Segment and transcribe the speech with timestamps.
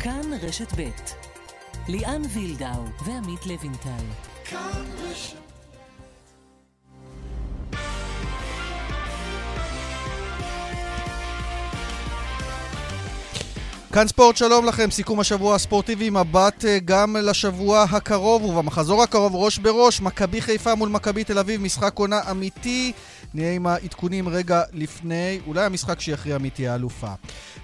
[0.00, 0.88] כאן רשת ב'
[1.88, 4.04] ליאן וילדאו ועמית לוינטל.
[13.92, 19.58] כאן ספורט, שלום לכם, סיכום השבוע הספורטיבי, מבט אה, גם לשבוע הקרוב, ובמחזור הקרוב ראש
[19.58, 22.92] בראש, מכבי חיפה מול מכבי תל אביב, משחק עונה אמיתי,
[23.34, 27.12] נהיה עם העדכונים רגע לפני, אולי המשחק שיכריע מי תהיה האלופה.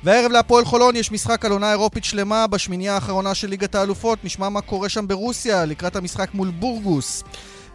[0.04, 4.48] והערב להפועל חולון יש משחק על עונה אירופית שלמה בשמינייה האחרונה של ליגת האלופות, נשמע
[4.48, 7.22] מה קורה שם ברוסיה לקראת המשחק מול בורגוס.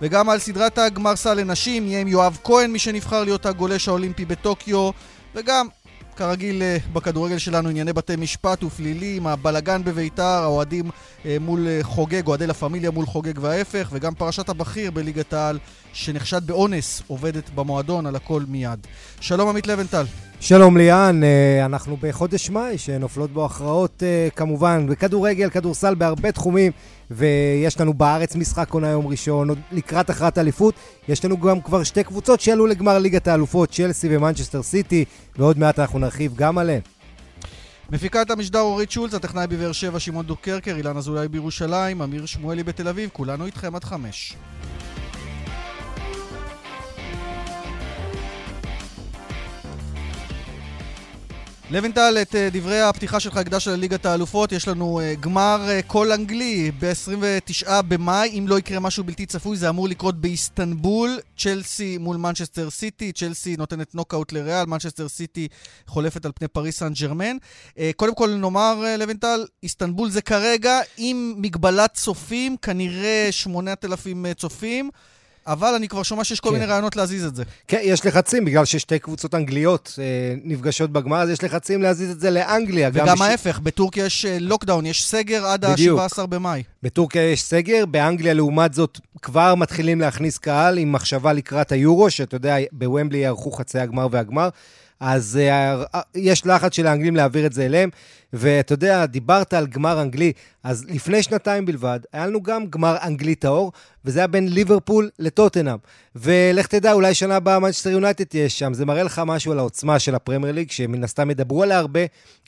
[0.02, 4.26] וגם על סדרת הגמר סל לנשים, נהיה עם יואב כהן, מי שנבחר להיות הגולש האולימפי
[4.26, 4.90] בטוקיו,
[5.36, 5.68] וגם
[6.20, 10.90] כרגיל אה, בכדורגל שלנו ענייני בתי משפט ופלילים, הבלגן בביתר, האוהדים
[11.26, 15.60] אה, מול אה, חוגג, אוהדי לה פמיליה מול חוגג וההפך, וגם פרשת הבכיר בליגת העל
[15.94, 18.80] שנחשד באונס עובדת במועדון, על הכל מיד.
[19.20, 20.06] שלום עמית לוינטל.
[20.42, 21.22] שלום ליאן,
[21.66, 24.04] אנחנו בחודש מאי שנופלות בו הכרעות
[24.36, 26.72] כמובן בכדורגל, כדורסל, בהרבה תחומים.
[27.12, 30.76] ויש לנו בארץ משחק עונה יום ראשון, עוד לקראת הכרעת אליפות.
[31.08, 35.06] יש לנו גם כבר שתי קבוצות שעלו לגמר ליגת האלופות, צ'לסי ומנצ'סטר סיטי,
[35.38, 36.82] ועוד מעט אנחנו נרחיב גם עליהן.
[37.90, 42.88] מפיקת המשדר אורית שולץ, הטכנאי בבאר שבע שמעון דוקרקר, אילן אזולאי בירושלים, אמיר שמואלי בתל
[42.88, 44.34] אביב, כולנו איתכם עד חמש.
[51.72, 54.52] לוינטל, את אה, דברי הפתיחה שלך תקדיש לליגת האלופות.
[54.52, 58.30] יש לנו אה, גמר אה, כל אנגלי ב-29 במאי.
[58.40, 61.20] אם לא יקרה משהו בלתי צפוי, זה אמור לקרות באיסטנבול.
[61.38, 63.12] צ'לסי מול מנצ'סטר סיטי.
[63.12, 65.48] צ'לסי נותנת נוקאוט לריאל, מנצ'סטר סיטי
[65.88, 67.38] חולפת על פני פריס סן ג'רמן.
[67.96, 74.90] קודם כל נאמר, לוינטל, איסטנבול זה כרגע עם מגבלת צופים, כנראה 8,000 צופים.
[75.50, 76.54] אבל אני כבר שומע שיש כל כן.
[76.54, 77.44] מיני רעיונות להזיז את זה.
[77.68, 80.04] כן, יש לחצים, בגלל ששתי קבוצות אנגליות אה,
[80.44, 82.90] נפגשות בגמר, אז יש לחצים להזיז את זה לאנגליה.
[82.94, 83.22] וגם.
[83.22, 86.64] ההפך, בטורקיה יש אה, לוקדאון, יש סגר עד ה-17 במאי.
[86.84, 92.36] בטורקיה יש סגר, באנגליה, לעומת זאת, כבר מתחילים להכניס קהל עם מחשבה לקראת היורו, שאתה
[92.36, 94.50] יודע, בוומבלי יערכו חצי הגמר והגמר.
[95.00, 95.40] אז
[95.94, 97.90] uh, יש לחץ של האנגלים להעביר את זה אליהם.
[98.34, 100.32] ואתה יודע, דיברת על גמר אנגלי,
[100.64, 103.72] אז לפני שנתיים בלבד, היה לנו גם גמר אנגלי טהור,
[104.06, 105.78] וזה היה בין ליברפול לטוטנאם.
[106.16, 108.74] ולך תדע, אולי שנה הבאה מנצ'סטר יונייטד תהיה שם.
[108.74, 112.00] זה מראה לך משהו על העוצמה של הפרמייר ליג, שמן הסתם ידברו עליה הרבה.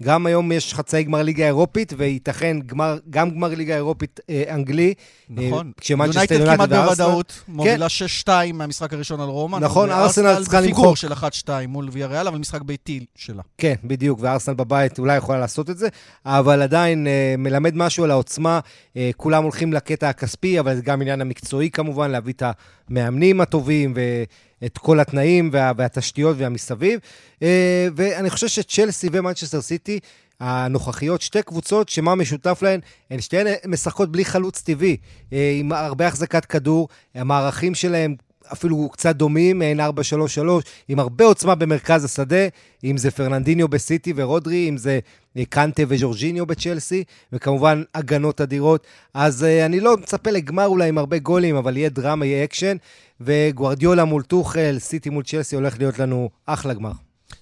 [0.04, 4.94] גם היום יש חצאי גמר ליגה אירופית, וייתכן גמר, גם גמר ליגה אירופית אה, אנגלי.
[5.30, 5.72] נכון.
[5.82, 8.06] אה, יונייטד כמעט בוודאות, מובילה כן.
[8.50, 9.58] 6-2 מהמשחק הראשון על רומא.
[9.58, 10.98] נכון, ארסנל צריכה למחוק.
[10.98, 13.42] של 1-2 מול ויה ריאל, אבל משחק ביתי שלה.
[13.58, 15.88] כן, בדיוק, וארסנל בבית אולי יכולה לעשות את זה,
[16.26, 18.60] אבל עדיין אה, מלמד משהו על העוצמה.
[18.98, 22.44] אה, כולם הולכים לקטע הכספי, אבל זה גם עניין המקצועי כמובן, להביא את
[22.90, 23.94] המאמנים הטובים
[24.62, 27.00] ואת כל התנאים וה, והתשתיות והמסביב.
[27.44, 30.00] אה, ואני חושב שצ'לסי ומנצ'סטר סיטי,
[30.40, 32.80] הנוכחיות, שתי קבוצות שמה משותף להן,
[33.12, 34.98] הן שתיהן משחקות בלי חלוץ טבעי,
[35.32, 38.16] עם הרבה החזקת כדור, המערכים שלהם
[38.54, 39.84] אפילו קצת דומים, מעין 4-3-3,
[40.88, 42.48] עם הרבה עוצמה במרכז השדה,
[42.84, 45.00] אם זה פרננדיניו בסיטי ורודרי, אם זה
[45.50, 47.04] קנטה וג'ורג'יניו בצ'לסי,
[47.34, 48.88] וכמובן הגנות אדירות.
[49.14, 52.78] אז uh, אני לא מצפה לגמר אולי עם הרבה גולים, אבל יהיה דרמה, יהיה אקשן,
[53.22, 56.92] וגוארדיולה מול טוחל, סיטי מול צ'לסי, הולך להיות לנו אחלה גמר.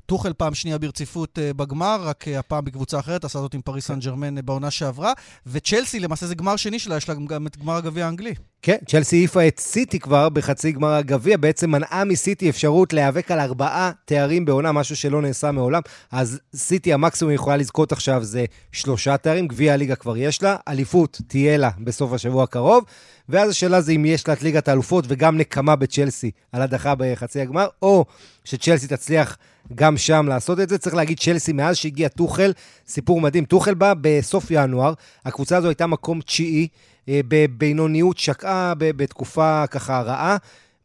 [0.10, 3.88] טוחל פעם שנייה ברציפות uh, בגמר, רק uh, הפעם בקבוצה אחרת, עשה זאת עם פריס
[3.88, 5.14] סן ג'רמן uh, בעונה שעברה.
[5.48, 8.34] וצ'לסי, למעשה זה גמר שני שלה, יש לה גם את גמר הגביע האנגלי.
[8.62, 13.40] כן, צ'לסי העיפה את סיטי כבר בחצי גמר הגביע, בעצם מנעה מסיטי אפשרות להיאבק על
[13.40, 15.82] ארבעה תארים בעונה, משהו שלא נעשה מעולם.
[16.12, 21.22] אז סיטי, המקסימום יכולה לזכות עכשיו זה שלושה תארים, גביע הליגה כבר יש לה, אליפות
[21.28, 22.84] תהיה לה בסוף השבוע הקרוב,
[23.30, 27.42] ואז השאלה זה אם יש לה את ליגת האלופות וגם נקמה בצ'לסי על הדחה בחצי
[27.42, 28.06] הגמר, או
[28.46, 29.38] שצ'לסי תצליח
[29.76, 30.78] גם שם לעשות את זה.
[30.78, 32.52] צריך להגיד, צ'לסי, מאז שהגיע טוחל,
[32.88, 33.46] סיפור מדהים.
[33.46, 34.94] טוחל בא בסוף ינואר,
[35.26, 36.68] הקבוצה הזו הייתה מקום תשיעי,
[37.10, 40.38] אה, בבינוניות שקעה בתקופה ככה רעה.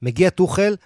[0.03, 0.77] מגיע טוחל,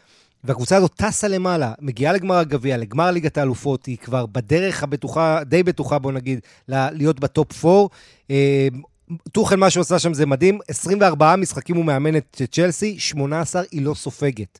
[0.44, 5.62] והקבוצה הזאת טסה למעלה, מגיעה לגמר הגביע, לגמר ליגת האלופות, היא כבר בדרך הבטוחה, די
[5.62, 7.86] בטוחה, בוא נגיד, להיות בטופ 4.
[9.32, 13.82] טוחל, מה שהוא עשה שם זה מדהים, 24 משחקים הוא מאמן את צ'לסי, 18 היא
[13.82, 14.58] לא סופגת.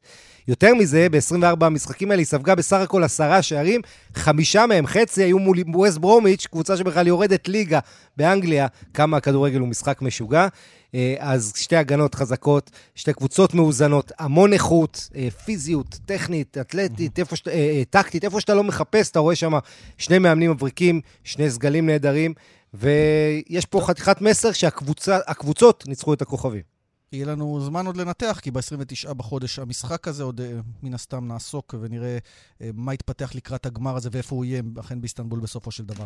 [0.48, 3.80] יותר מזה, ב-24 המשחקים האלה היא ספגה בסך הכל עשרה שערים,
[4.14, 7.78] חמישה מהם, חצי, היו מול ווסט ברומיץ', קבוצה שבכלל יורדת ליגה
[8.16, 10.48] באנגליה, כמה הכדורגל הוא משחק משוגע.
[10.94, 17.36] אה, אז שתי הגנות חזקות, שתי קבוצות מאוזנות, המון איכות, אה, פיזיות, טכנית, אתלטית, איפה
[17.36, 19.52] שת, אה, טקטית, איפה שאתה לא מחפש, אתה רואה שם
[19.98, 22.34] שני מאמנים מבריקים, שני סגלים נהדרים,
[22.74, 26.77] ויש פה חתיכת מסר שהקבוצות ניצחו את הכוכבים.
[27.12, 30.52] יהיה לנו זמן עוד לנתח, כי ב-29 בחודש המשחק הזה עוד אה,
[30.82, 32.19] מן הסתם נעסוק ונראה
[32.62, 36.05] אה, מה יתפתח לקראת הגמר הזה ואיפה הוא יהיה, אכן באיסטנבול בסופו של דבר.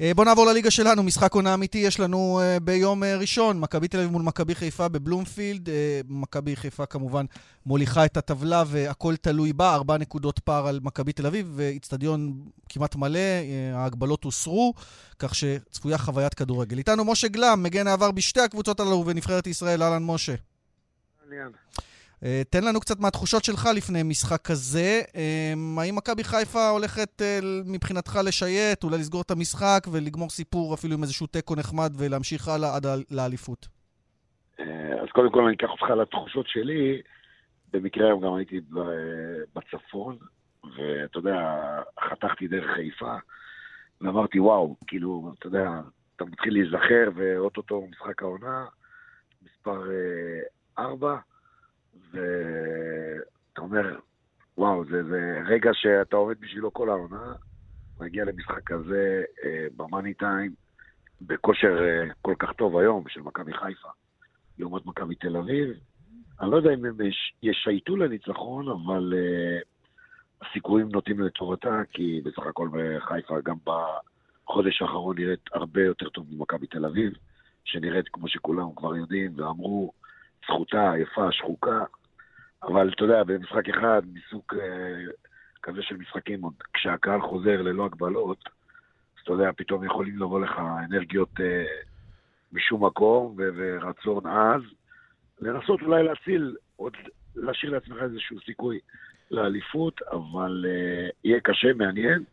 [0.00, 4.10] אה, בואו נעבור לליגה שלנו, משחק עונה אמיתי יש לנו ביום ראשון, מכבי תל אביב
[4.10, 5.68] מול מכבי חיפה בבלומפילד.
[6.08, 7.26] מכבי חיפה כמובן
[7.66, 12.96] מוליכה את הטבלה והכל תלוי בה, ארבע נקודות פער על מכבי תל אביב, ואיצטדיון כמעט
[12.96, 13.20] מלא,
[13.74, 14.74] ההגבלות הוסרו,
[15.18, 16.78] כך שצפויה חוויית כדורגל.
[16.78, 20.34] איתנו משה גלם, מגן העבר בשתי הקבוצות הללו ונבחרת ישראל, אהלן משה.
[21.32, 21.52] עניין.
[22.24, 25.00] אה, תן לנו קצת מהתחושות שלך לפני משחק כזה.
[25.16, 25.52] אה,
[25.82, 31.02] האם מכבי חיפה הולכת אה, מבחינתך לשם, אולי לסגור את המשחק ולגמור סיפור אפילו עם
[31.02, 33.68] איזשהו תיקו נחמד ולהמשיך הלאה עד לאליפות?
[35.02, 37.02] אז קודם כל אני אקח אותך לתחושות שלי.
[37.72, 38.60] במקרה היום גם הייתי
[39.54, 40.16] בצפון,
[40.64, 41.36] ואתה יודע,
[42.10, 43.14] חתכתי דרך חיפה,
[44.00, 45.70] ואמרתי, וואו, כאילו, אתה יודע,
[46.16, 48.64] אתה מתחיל להיזכר, ואו-טו-טו משחק העונה,
[49.42, 49.82] מספר
[50.78, 51.16] ארבע,
[52.12, 53.98] ואתה אומר,
[54.58, 57.32] וואו, זה, זה רגע שאתה עובד בשבילו כל העונה,
[58.00, 60.54] מגיע למשחק כזה אה, במאני טיים,
[61.20, 63.88] בכושר אה, כל כך טוב היום של מכבי חיפה,
[64.58, 65.68] לעומת מכבי תל אביב.
[66.40, 66.96] אני לא יודע אם הם
[67.42, 69.58] ישייטו לניצחון, אבל אה,
[70.42, 76.66] הסיכויים נוטים לטובתה, כי בסך הכל בחיפה גם בחודש האחרון נראית הרבה יותר טוב ממכבי
[76.66, 77.12] תל אביב,
[77.64, 79.92] שנראית, כמו שכולם כבר יודעים ואמרו,
[80.46, 81.84] זכותה, יפה, שחוקה,
[82.62, 85.04] אבל אתה יודע, במשחק אחד, מסוג אה,
[85.62, 88.38] כזה של משחקים, עוד כשהקהל חוזר ללא הגבלות,
[89.16, 90.60] אז אתה יודע, פתאום יכולים לבוא לך
[90.90, 91.64] אנרגיות אה,
[92.52, 94.62] משום מקום ו- ורצון עז,
[95.40, 96.96] לנסות אולי להציל, עוד
[97.36, 98.78] להשאיר לעצמך איזשהו סיכוי
[99.30, 102.24] לאליפות, אבל אה, יהיה קשה, מעניין.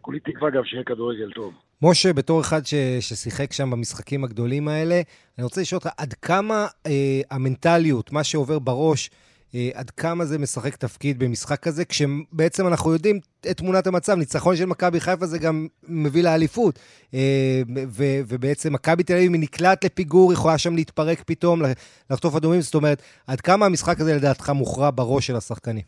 [0.00, 1.54] כולי תקווה גם שיהיה כדורגל טוב.
[1.82, 5.00] משה, בתור אחד ש, ששיחק שם במשחקים הגדולים האלה,
[5.38, 9.10] אני רוצה לשאול אותך, עד כמה אה, המנטליות, מה שעובר בראש,
[9.54, 13.20] אה, עד כמה זה משחק תפקיד במשחק כזה, כשבעצם אנחנו יודעים
[13.50, 16.78] את תמונת המצב, ניצחון של מכבי חיפה זה גם מביא לאליפות.
[17.14, 21.62] אה, ו- ובעצם מכבי תל אביב, היא נקלעת לפיגור, יכולה שם להתפרק פתאום,
[22.10, 25.84] לחטוף אדומים, זאת אומרת, עד כמה המשחק הזה לדעתך מוכרע בראש של השחקנים?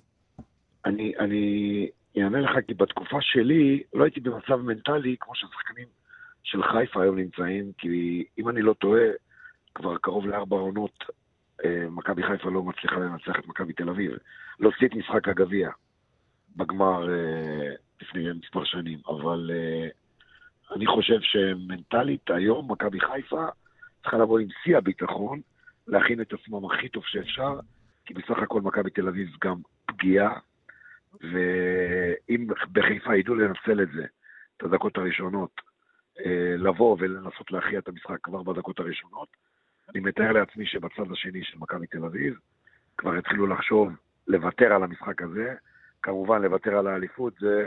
[0.86, 1.86] אני, אני
[2.22, 5.86] אענה לך, כי בתקופה שלי לא הייתי במצב מנטלי כמו שהשחקנים
[6.42, 9.02] של חיפה היום נמצאים, כי אם אני לא טועה,
[9.74, 11.04] כבר קרוב לארבע עונות
[11.64, 14.12] אה, מכבי חיפה לא מצליחה לנצח את מכבי תל אביב.
[14.60, 15.70] להוציא את משחק הגביע
[16.56, 17.70] בגמר אה,
[18.00, 19.88] לפני מספר שנים, אבל אה,
[20.76, 23.44] אני חושב שמנטלית היום מכבי חיפה
[24.02, 25.40] צריכה לבוא עם שיא הביטחון,
[25.86, 27.60] להכין את עצמם הכי טוב שאפשר,
[28.06, 29.56] כי בסך הכל מכבי תל אביב גם
[29.86, 30.38] פגיעה,
[31.20, 34.04] ואם בחיפה ידעו לנצל את זה,
[34.56, 35.60] את הדקות הראשונות,
[36.26, 39.28] אה, לבוא ולנסות להכריע את המשחק כבר בדקות הראשונות,
[39.90, 42.38] אני מתאר לעצמי שבצד השני של מכבי תל אביב
[42.98, 43.92] כבר התחילו לחשוב
[44.26, 45.54] לוותר על המשחק הזה.
[46.02, 47.66] כמובן, לוותר על האליפות זה,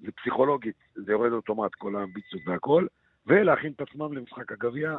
[0.00, 2.86] זה פסיכולוגית, זה יורד אוטומט, כל האמביציות והכל,
[3.26, 4.96] ולהכין את עצמם למשחק הגביע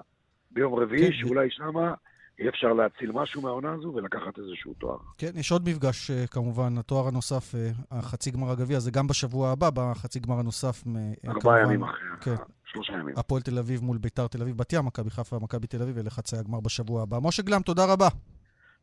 [0.52, 1.14] ביום רביעי, כן.
[1.14, 1.94] שאולי שמה
[2.40, 4.98] יהיה אפשר להציל משהו מהעונה הזו ולקחת איזשהו תואר.
[5.18, 9.50] כן, יש עוד מפגש אה, כמובן, התואר הנוסף, אה, החצי גמר הגביע, זה גם בשבוע
[9.50, 10.84] הבא, בחצי גמר הנוסף.
[10.88, 12.36] אה, ארבעה ימים אחרי, כן.
[12.66, 13.16] שלושה ימים.
[13.18, 16.38] הפועל תל אביב מול ביתר תל אביב, בת ים, מכבי חיפה ומכבי תל אביב, ולחצי
[16.38, 17.18] הגמר בשבוע הבא.
[17.22, 18.08] משה גלם, תודה רבה.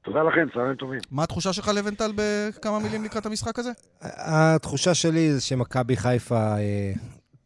[0.05, 1.01] תודה לכם, צהריים טובים.
[1.11, 3.71] מה התחושה שלך, לבנטל, בכמה מילים לקראת המשחק הזה?
[4.27, 6.55] התחושה שלי זה שמכבי חיפה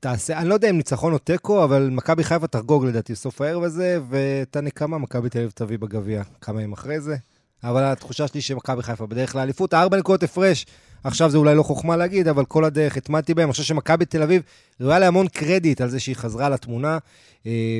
[0.05, 3.63] תעשה, אני לא יודע אם ניצחון או תיקו, אבל מכבי חיפה תחגוג לדעתי בסוף הערב
[3.63, 7.17] הזה, ואת הנקמה מכבי תל אביב תביא בגביע כמה ימים אחרי זה.
[7.65, 10.67] אבל התחושה שלי שמכבי חיפה בדרך לאליפות, ארבע נקודות הפרש,
[11.05, 13.49] עכשיו זה אולי לא חוכמה להגיד, אבל כל הדרך התמדתי בהם.
[13.49, 14.43] אני חושב שמכבי תל אביב
[14.81, 16.99] ראויה להמון קרדיט על זה שהיא חזרה לתמונה,
[17.47, 17.79] אה,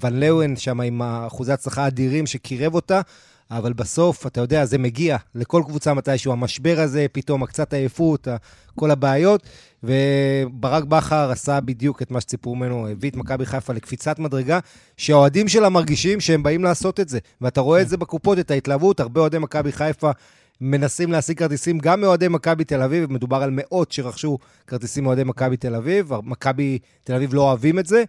[0.00, 3.00] וואן לאוון שם עם אחוזי הצלחה אדירים שקירב אותה.
[3.50, 8.28] אבל בסוף, אתה יודע, זה מגיע לכל קבוצה מתישהו, המשבר הזה, פתאום, הקצת עייפות,
[8.74, 9.42] כל הבעיות,
[9.82, 14.58] וברק בכר עשה בדיוק את מה שציפו ממנו, הביא את מכבי חיפה לקפיצת מדרגה,
[14.96, 17.18] שהאוהדים שלה מרגישים שהם באים לעשות את זה.
[17.40, 20.10] ואתה רואה את זה בקופות, את ההתלהבות, הרבה אוהדי מכבי חיפה
[20.60, 25.56] מנסים להשיג כרטיסים גם מאוהדי מכבי תל אביב, מדובר על מאות שרכשו כרטיסים מאוהדי מכבי
[25.56, 28.04] תל אביב, מכבי תל אביב לא אוהבים את זה,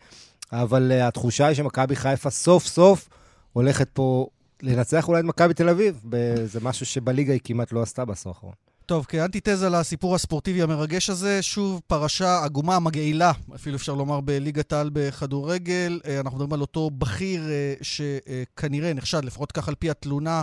[0.51, 3.10] אבל uh, התחושה היא שמכבי חיפה סוף סוף
[3.53, 4.27] הולכת פה
[4.62, 6.02] לנצח אולי את מכבי תל אביב,
[6.46, 8.54] זה משהו שבליגה היא כמעט לא עשתה בעשור האחרון.
[8.88, 14.90] טוב, כאנטיתזה לסיפור הספורטיבי המרגש הזה, שוב פרשה עגומה, מגעילה, אפילו אפשר לומר בליגת העל
[14.94, 16.00] בכדורגל.
[16.06, 20.42] אה, אנחנו מדברים על אותו בכיר אה, שכנראה נחשד, לפחות כך על פי התלונה,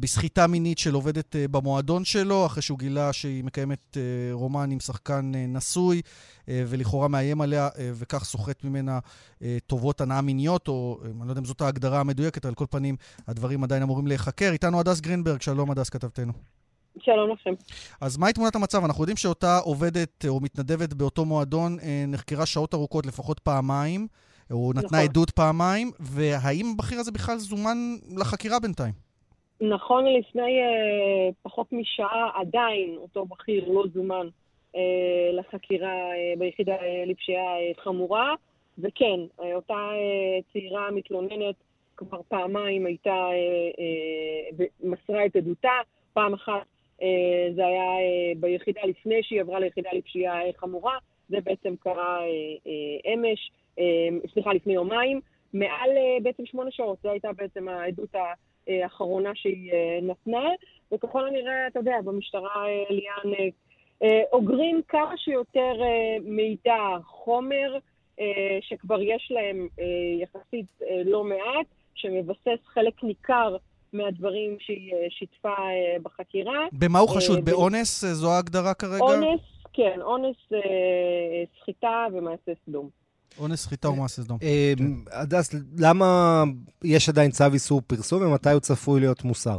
[0.00, 3.96] בסחיטה מינית של עובדת במועדון שלו, אחרי שהוא גילה שהיא מקיימת
[4.32, 6.02] רומן עם שחקן נשוי,
[6.48, 8.98] ולכאורה מאיים עליה, וכך סוחט ממנה
[9.66, 12.96] טובות הנאה מיניות, או אני לא יודע אם זאת ההגדרה המדויקת, על כל פנים
[13.28, 14.50] הדברים עדיין אמורים להיחקר.
[14.52, 16.32] איתנו הדס גרינברג, שלום הדס כתבתנו.
[16.98, 17.50] שלום לכם.
[18.00, 18.84] אז מהי תמונת המצב?
[18.84, 24.06] אנחנו יודעים שאותה עובדת או מתנדבת באותו מועדון נחקרה שעות ארוכות, לפחות פעמיים.
[24.50, 24.98] הוא נתנה נכון.
[24.98, 29.09] עדות פעמיים, והאם הבכיר הזה בכלל זומן לחקירה בינתיים?
[29.60, 34.28] נכון, לפני אה, פחות משעה עדיין אותו בכיר לא זומן
[34.76, 38.34] אה, לחקירה אה, ביחידה אה, לפשיעה אה, חמורה,
[38.78, 41.54] וכן, אה, אותה אה, צעירה מתלוננת
[41.96, 45.72] כבר פעמיים הייתה, אה, אה, מסרה את עדותה,
[46.12, 46.66] פעם אחת
[47.02, 50.98] אה, זה היה אה, ביחידה לפני שהיא עברה ליחידה לפשיעה אה, חמורה,
[51.28, 52.26] זה בעצם קרה אה,
[52.66, 53.50] אה, אמש.
[53.78, 55.20] אמ, סליחה, לפני יומיים,
[55.52, 56.98] מעל אה, בעצם שמונה שעות.
[57.02, 58.14] זו הייתה בעצם העדות
[58.68, 60.48] האחרונה שהיא אה, נתנה,
[60.92, 63.38] וככל הנראה, אתה יודע, במשטרה, אה, ליאן,
[64.32, 65.72] אוגרים כמה שיותר
[66.22, 67.78] מידע, חומר,
[68.60, 69.68] שכבר יש להם
[70.20, 70.66] יחסית
[71.04, 73.56] לא מעט, שמבסס חלק ניכר
[73.92, 75.54] מהדברים שהיא שיתפה
[76.02, 76.66] בחקירה.
[76.72, 77.44] במה הוא חשוד?
[77.44, 78.04] באונס?
[78.04, 79.04] זו ההגדרה כרגע?
[79.04, 79.40] אונס,
[79.72, 80.36] כן, אונס,
[81.60, 82.99] סחיטה ומעשה סדום.
[83.38, 84.38] אונס, סחיטה ומעשה סדום.
[84.42, 84.72] אה.
[85.12, 86.42] הדס, למה
[86.84, 89.58] יש עדיין צו איסור פרסום ומתי הוא צפוי להיות מוסר?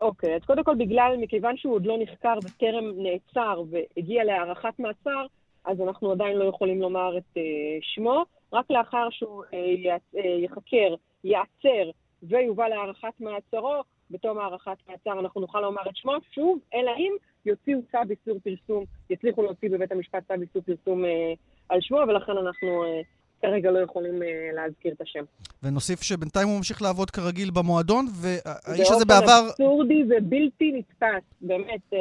[0.00, 5.26] אוקיי, אז קודם כל בגלל, מכיוון שהוא עוד לא נחקר וטרם נעצר והגיע להארכת מעצר,
[5.64, 7.40] אז אנחנו עדיין לא יכולים לומר את uh,
[7.80, 8.24] שמו.
[8.52, 10.94] רק לאחר שהוא uh, ייחקר,
[11.24, 11.90] ייעצר
[12.22, 17.12] ויובא להארכת מעצרו, בתום הארכת מעצר אנחנו נוכל לומר את שמו, שוב, אלא אם
[17.46, 21.08] יוציאו צו איסור פרסום, יצליחו להוציא בבית המשפט צו איסור פרסום uh,
[21.68, 22.86] על שמו, ולכן אנחנו uh,
[23.42, 25.24] כרגע לא יכולים uh, להזכיר את השם.
[25.62, 29.26] ונוסיף שבינתיים הוא ממשיך לעבוד כרגיל במועדון, והאיש הזה בעבר...
[29.26, 31.96] זה אופן אבסורדי ובלתי נתפס, באמת, uh,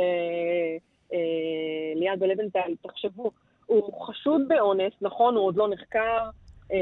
[1.09, 1.15] uh,
[1.95, 3.31] ליעד ולבנטל, תחשבו,
[3.65, 6.29] הוא חשוד באונס, נכון, הוא עוד לא נחקר,
[6.67, 6.73] uh,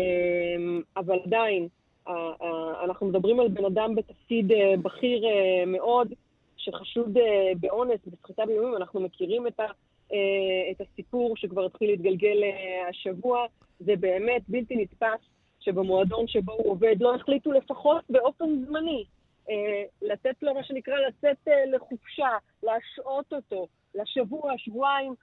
[0.97, 1.67] אבל עדיין,
[2.07, 2.43] uh, uh,
[2.83, 6.13] אנחנו מדברים על בן אדם בתפקיד uh, בכיר uh, מאוד,
[6.57, 7.21] שחשוד uh,
[7.59, 9.63] באונס, בסחיטה באיומים, אנחנו מכירים את ה...
[10.13, 13.45] אה, את הסיפור שכבר התחיל להתגלגל אה, השבוע.
[13.79, 15.19] זה באמת בלתי נתפס
[15.59, 19.05] שבמועדון שבו הוא עובד לא החליטו לפחות באופן זמני
[19.49, 22.29] אה, לתת לו מה שנקרא לצאת לחופשה,
[22.63, 25.13] להשעות אותו לשבוע, שבועיים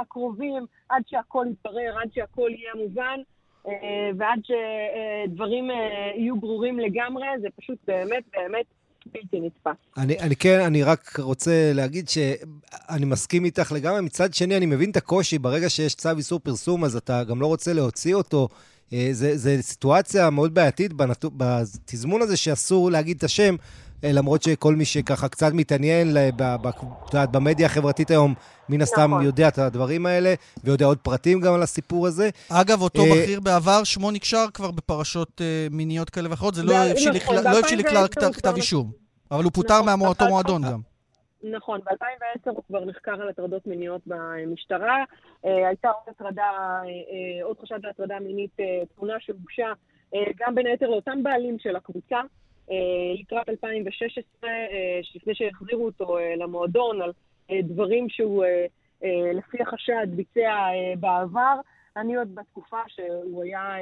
[0.00, 3.20] הקרובים, עד שהכל יתברר, עד שהכל יהיה מובן.
[4.16, 5.70] ועד שדברים
[6.14, 8.66] יהיו ברורים לגמרי, זה פשוט באמת באמת
[9.12, 9.70] בלתי נתפס.
[9.96, 14.00] אני, אני כן, אני רק רוצה להגיד שאני מסכים איתך לגמרי.
[14.00, 17.46] מצד שני, אני מבין את הקושי, ברגע שיש צו איסור פרסום, אז אתה גם לא
[17.46, 18.48] רוצה להוציא אותו.
[18.92, 21.24] אה, זה, זה סיטואציה מאוד בעייתית בנת...
[21.36, 23.56] בתזמון הזה שאסור להגיד את השם,
[24.04, 26.68] אה, למרות שכל מי שככה קצת מתעניין ב, ב,
[27.14, 28.34] ב, במדיה החברתית היום,
[28.68, 29.24] מן הסתם נכון.
[29.24, 32.30] יודע את הדברים האלה, ויודע עוד פרטים גם על הסיפור הזה.
[32.48, 37.12] אגב, אותו אה, בכיר בעבר, שמו נקשר כבר בפרשות מיניות כאלה ואחרות, זה לא הבשיל
[37.12, 37.36] נכון,
[37.78, 38.90] לכלל כתב אישום.
[39.30, 40.93] אבל הוא פוטר נכון, מאותו מועדון גם.
[41.50, 45.04] נכון, ב-2010 הוא כבר נחקר על הטרדות מיניות במשטרה.
[45.44, 49.72] אה, הייתה עוד הטרדה, אה, עוד חשד להטרדה מינית, אה, תמונה שהוגשה
[50.36, 52.20] גם בין היתר לאותם בעלים של הקבוצה.
[53.20, 54.50] לקראת 2016,
[55.14, 57.12] לפני שהחזירו אותו למועדון, על
[57.62, 58.44] דברים שהוא,
[59.34, 60.68] לפי החשד, ביצע
[61.00, 61.60] בעבר.
[61.96, 63.76] אני עוד בתקופה שהוא היה,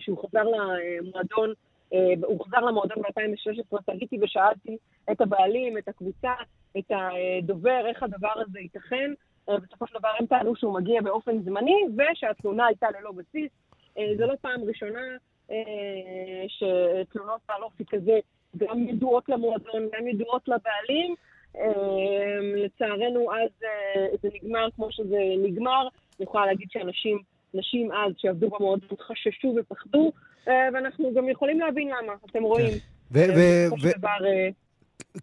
[0.00, 1.52] שהוא חזר למועדון
[1.92, 4.76] אה, הוא חזר למועדון ב-2016, פניתי ושאלתי
[5.12, 6.32] את הבעלים, את הקבוצה,
[6.78, 9.12] את הדובר, איך הדבר הזה ייתכן.
[9.48, 13.50] אה, בסופו של דבר הם טענו שהוא מגיע באופן זמני, ושהתלונה הייתה ללא בסיס.
[13.98, 15.00] אה, זו לא פעם ראשונה
[16.48, 18.18] שתלונות על אופי כזה
[18.56, 21.14] גם ידועות למועדון, גם ידועות לבעלים.
[22.56, 23.50] לצערנו אז
[24.22, 25.88] זה נגמר כמו שזה נגמר.
[26.18, 27.18] אני יכולה להגיד שאנשים,
[27.56, 30.12] נשים אז שעבדו במועדון חששו ופחדו,
[30.48, 32.72] אה, ואנחנו גם יכולים להבין למה, אתם רואים.
[33.14, 33.66] כן, אה,
[34.24, 34.48] אה,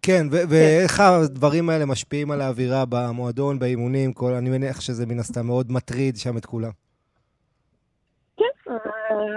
[0.02, 5.72] כן ואיך הדברים האלה משפיעים על האווירה במועדון, באימונים, אני מניח שזה מן הסתם מאוד
[5.72, 6.70] מטריד שם את כולם.
[8.36, 8.72] כן,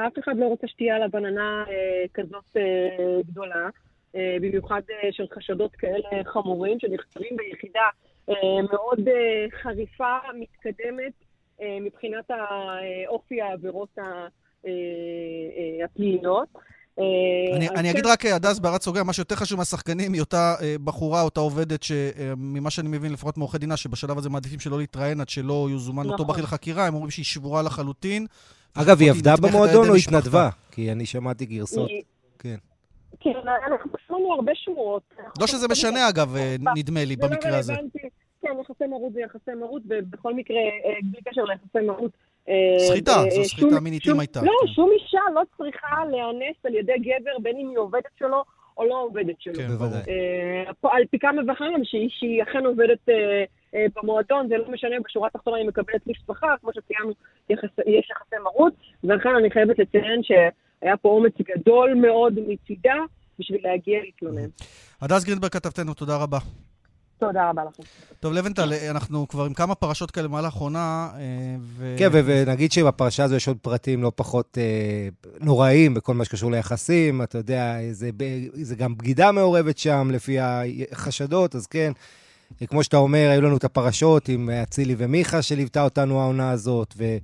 [0.07, 1.65] אף אחד לא רוצה שתהיה עליו עננה
[2.13, 2.57] כזאת
[3.27, 3.69] גדולה,
[4.13, 7.89] במיוחד של חשדות כאלה חמורים, שנחקרים ביחידה
[8.71, 8.99] מאוד
[9.61, 11.13] חריפה, מתקדמת,
[11.61, 12.25] מבחינת
[13.07, 13.99] אופי העבירות.
[14.67, 14.71] אה,
[15.79, 16.47] אה, הפליליות.
[17.55, 18.05] אני, אני אגיד.
[18.05, 22.87] רק, הדס, בהערת סוגר, מה שיותר חשוב מהשחקנים היא אותה בחורה, אותה עובדת, שממה שאני
[22.89, 26.11] מבין, לפחות מעורכי דינה, שבשלב הזה מעדיפים שלא להתראיין עד שלא יוזומן נכון.
[26.11, 28.25] אותו בכיר לחקירה, הם אומרים שהיא שבורה לחלוטין.
[28.73, 30.49] אגב, היא עבדה במועדון או התנדבה?
[30.71, 31.89] כי אני שמעתי גרסות.
[31.89, 32.01] היא...
[32.39, 32.55] כן.
[33.19, 33.31] כן,
[33.67, 35.03] אנחנו שמענו הרבה שמועות.
[35.39, 36.35] לא שזה משנה, אגב,
[36.75, 37.73] נדמה לי, במקרה הזה.
[38.47, 40.57] כן, יחסי מרות זה יחסי מרות, ובכל מקרה,
[41.03, 42.11] בלי קשר ליחסי מרות.
[42.77, 44.41] סחיטה, זו סחיטה מינית אם הייתה.
[44.43, 48.43] לא, שום אישה לא צריכה להיאנס על ידי גבר, בין אם היא עובדת שלו
[48.77, 49.53] או לא עובדת שלו.
[49.53, 50.01] כן, בוודאי.
[50.83, 53.09] על פי כמה וכמה שהיא אכן עובדת
[53.95, 57.11] במועדון, זה לא משנה, בשורה התחתונה היא מקבלת שכר, כמו שציינו,
[57.49, 58.73] יש יחסי מרות,
[59.03, 62.95] ולכן אני חייבת לציין שהיה פה אומץ גדול מאוד מצידה
[63.39, 64.49] בשביל להגיע להתלונן.
[65.01, 66.37] הדס גרינברג כתבתנו, תודה רבה.
[67.19, 67.83] תודה רבה לכם.
[68.19, 71.09] טוב, לבנטל, אנחנו כבר עם כמה פרשות כאלה במהלך האחרונה,
[71.77, 71.95] ו...
[71.99, 75.07] כן, ונגיד שבפרשה הזו יש עוד פרטים לא פחות אה,
[75.39, 77.21] נוראים בכל מה שקשור ליחסים.
[77.21, 78.09] אתה יודע, זה,
[78.53, 80.37] זה גם בגידה מעורבת שם, לפי
[80.91, 81.91] החשדות, אז כן.
[82.67, 87.17] כמו שאתה אומר, היו לנו את הפרשות עם אצילי ומיכה שליוותה אותנו העונה הזאת, ו...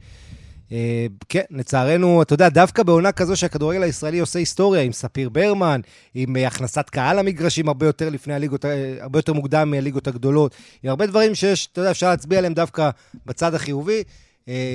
[0.74, 5.82] אה, כן, לצערנו, אתה יודע, דווקא בעונה כזו שהכדורגל הישראלי עושה היסטוריה, עם ספיר ברמן,
[6.14, 10.56] עם אה, הכנסת קהל למגרשים הרבה יותר לפני הליגות, אה, הרבה יותר מוקדם מהליגות הגדולות,
[10.84, 12.90] עם הרבה דברים שיש, אתה יודע, אפשר להצביע עליהם דווקא
[13.26, 14.04] בצד החיובי.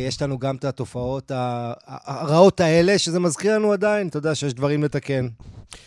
[0.08, 1.32] יש לנו גם את התופעות
[1.86, 5.28] הרעות האלה, שזה מזכיר לנו עדיין, אתה יודע, שיש דברים לתקן.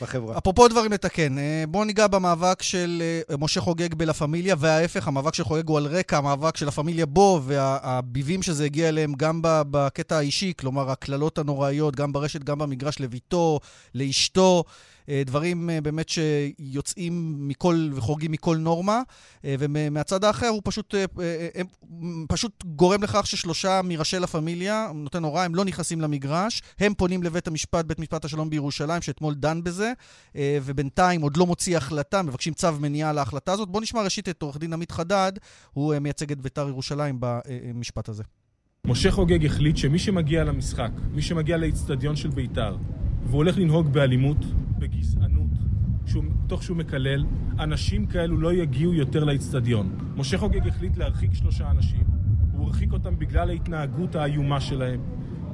[0.02, 0.38] בחברה.
[0.38, 1.36] אפרופו דברים לתקן,
[1.68, 3.04] בואו ניגע במאבק של
[3.40, 7.42] משה חוגג בלה פמיליה, וההפך, המאבק של חוגג הוא על רקע המאבק של הפמיליה בו,
[7.44, 13.60] והביבים שזה הגיע אליהם גם בקטע האישי, כלומר, הקללות הנוראיות, גם ברשת, גם במגרש, לביתו,
[13.96, 14.64] לאשתו.
[15.10, 19.02] אה, דברים אה, באמת שיוצאים מכל וחורגים מכל נורמה,
[19.46, 20.96] אה, ומהצד האחר הוא פשוט,
[22.30, 27.24] פשוט גורם לכך ששלושה מראשי לה פמיליה, נותן הוראה, הם לא נכנסים למגרש, הם פונים
[27.24, 29.71] לבית המשפט, בית משפט השלום בירושלים, שאתמול דן בזה,
[30.36, 33.70] ובינתיים עוד לא מוציא החלטה, מבקשים צו מניעה להחלטה הזאת.
[33.70, 35.32] בואו נשמע ראשית את עורך דין עמית חדד,
[35.74, 38.24] הוא מייצג את בית"ר ירושלים במשפט הזה.
[38.86, 42.78] משה חוגג החליט שמי שמגיע למשחק, מי שמגיע לאיצטדיון של בית"ר,
[43.24, 44.38] והוא הולך לנהוג באלימות,
[44.80, 45.50] בגזענות,
[46.06, 47.26] שהוא, תוך שהוא מקלל,
[47.60, 50.14] אנשים כאלו לא יגיעו יותר לאיצטדיון.
[50.16, 52.04] משה חוגג החליט להרחיק שלושה אנשים,
[52.54, 55.02] הוא הרחיק אותם בגלל ההתנהגות האיומה שלהם,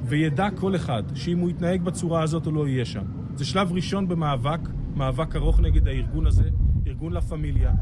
[0.08, 3.04] וידע כל אחד שאם הוא יתנהג בצורה הזאת הוא לא יהיה שם.
[3.34, 4.60] זה שלב ראשון במאבק,
[4.96, 6.50] מאבק ארוך נגד הארגון הזה,
[6.86, 7.72] ארגון לה פמיליה,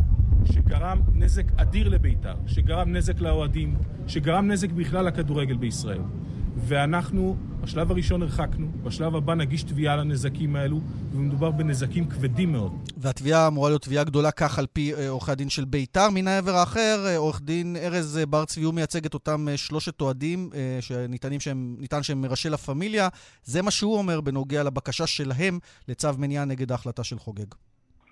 [0.44, 6.02] שגרם נזק אדיר לבית"ר, שגרם נזק לאוהדים, שגרם נזק בכלל לכדורגל בישראל.
[6.56, 10.80] ואנחנו, בשלב הראשון הרחקנו, בשלב הבא נגיש תביעה על הנזקים האלו,
[11.12, 12.72] ומדובר בנזקים כבדים מאוד.
[12.96, 16.08] והתביעה אמורה להיות תביעה גדולה כך על פי אה, עורכי הדין של בית"ר.
[16.14, 20.00] מן העבר האחר, אה, עורך דין ארז בר צבי, הוא מייצג את אותם אה, שלושת
[20.00, 23.08] אוהדים שניתנים שהם, ניתן שהם מראשי לה פמיליה.
[23.42, 27.54] זה מה שהוא אומר בנוגע לבקשה שלהם לצו מניעה נגד ההחלטה של חוגג.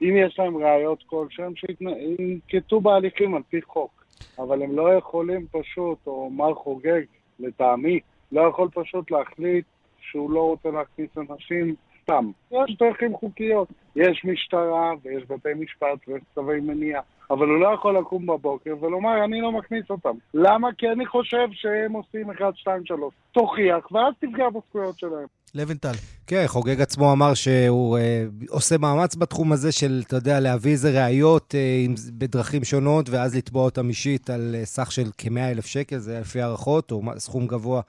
[0.02, 4.04] אם יש להם ראיות כלשהם, שינקטו בהליכים על פי חוק.
[4.38, 7.02] אבל הם לא יכולים פשוט, או מר חוגג,
[7.40, 8.00] לטעמי,
[8.32, 9.64] לא יכול פשוט להחליט
[10.00, 12.30] שהוא לא רוצה להכניס אנשים סתם.
[12.52, 13.68] יש דרכים חוקיות.
[13.96, 17.00] יש משטרה ויש בתי משפט ויש צווי מניעה.
[17.30, 20.16] אבל הוא לא יכול לקום בבוקר ולומר, אני לא מכניס אותם.
[20.34, 20.68] למה?
[20.78, 23.14] כי אני חושב שהם עושים 1, 2, 3.
[23.32, 25.26] תוכיח, ואז תפגע בזכויות שלהם.
[25.54, 25.92] לבנטל.
[26.26, 31.04] כן, חוגג עצמו אמר שהוא אה, עושה מאמץ בתחום הזה של, אתה יודע, להביא איזה
[31.04, 31.86] ראיות אה,
[32.18, 36.40] בדרכים שונות, ואז לתבוע אותם אישית על אה, סך של כ-100 אלף שקל, זה לפי
[36.40, 37.80] הערכות, או סכום גבוה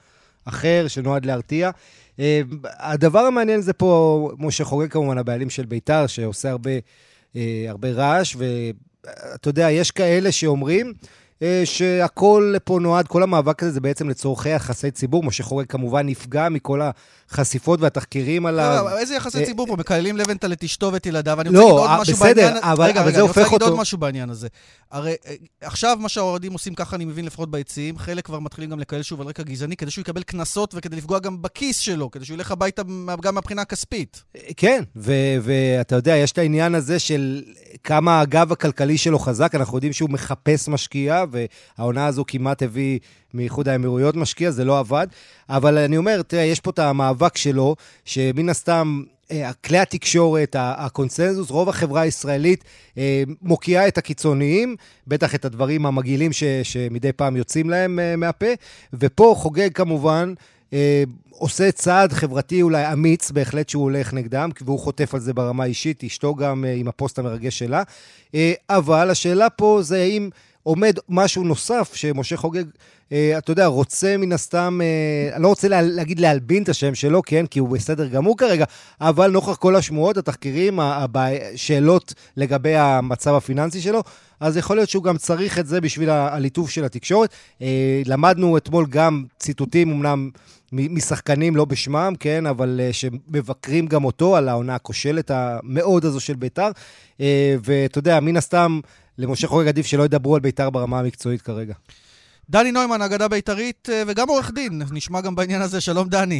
[0.46, 1.70] אחר שנועד להרתיע.
[2.20, 6.72] אה, הדבר המעניין זה פה, משה חוגג כמובן, הבעלים של בית"ר, שעושה הרבה,
[7.36, 10.94] אה, הרבה רעש, ואתה יודע, יש כאלה שאומרים...
[11.42, 15.24] אה, שהכל פה נועד, כל המאבק הזה זה בעצם לצורכי יחסי ציבור.
[15.24, 16.82] משה חורג כמובן נפגע מכל
[17.30, 18.86] החשיפות והתחקירים עליו.
[18.86, 19.76] לא, איזה יחסי אה, ציבור פה?
[19.76, 21.42] מקללים לבנטל את אשתו ואת ילדיו.
[21.42, 22.54] אני רוצה להגיד עוד משהו בעניין...
[22.54, 23.06] לא, בסדר, אבל זה הופך אותו...
[23.06, 24.48] רגע, אני רוצה להגיד עוד משהו בעניין הזה.
[24.92, 28.80] הרי אה, עכשיו מה שהאוהדים עושים, ככה אני מבין לפחות ביציעים, חלק כבר מתחילים גם
[28.80, 32.26] לקלל שוב על רקע גזעני, כדי שהוא יקבל קנסות וכדי לפגוע גם בכיס שלו, כדי
[32.26, 32.82] שהוא ילך הביתה
[33.22, 34.24] גם מהבחינה הכספית.
[34.58, 37.44] כן, ואתה יודע, יש את העניין הזה של
[37.84, 43.00] כמה הגב הכלכלי שלו חזק, אנחנו יודעים שהוא מחפש משקיע, והעונה הזו כמעט הביא
[43.34, 45.08] מאיחוד האמירויות משקיע, זה לא עבד.
[45.50, 49.04] אבל אני אומר, תראה, יש פה את המאבק שלו, שמן הסתם...
[49.32, 52.64] אה, כלי התקשורת, הקונסנזוס, רוב החברה הישראלית
[52.98, 54.76] אה, מוקיעה את הקיצוניים,
[55.08, 56.32] בטח את הדברים המגעילים
[56.64, 58.46] שמדי פעם יוצאים להם אה, מהפה,
[58.94, 60.34] ופה חוגג כמובן
[61.30, 66.04] עושה צעד חברתי אולי אמיץ, בהחלט שהוא הולך נגדם, והוא חוטף על זה ברמה האישית,
[66.04, 67.84] אשתו גם עם הפוסט המרגש שלה.
[68.70, 70.30] אבל השאלה פה זה האם
[70.66, 72.64] עומד משהו נוסף שמשה חוגג,
[73.12, 76.96] אה, אתה יודע, רוצה מן הסתם, אה, אני לא רוצה לה, להגיד להלבין את השם
[76.96, 78.66] שלו, כן, כי הוא בסדר גמור כרגע,
[79.02, 84.04] אבל נוכח כל השמועות, התחקירים, השאלות לגבי המצב הפיננסי שלו,
[84.40, 87.30] אז יכול להיות שהוא גם צריך את זה בשביל הליטוף של התקשורת.
[87.62, 90.30] אה, למדנו אתמול גם ציטוטים, אמנם
[90.72, 96.34] משחקנים, לא בשמם, כן, אבל uh, שמבקרים גם אותו על העונה הכושלת המאוד הזו של
[96.34, 96.70] ביתר.
[97.18, 97.22] Uh,
[97.64, 98.80] ואתה יודע, מן הסתם,
[99.18, 101.74] למשה חוגג עדיף שלא ידברו על ביתר ברמה המקצועית כרגע.
[102.50, 105.82] דני נוימן, אגדה בית"רית, uh, וגם עורך דין, נשמע גם בעניין הזה.
[105.82, 106.40] שלום, דני.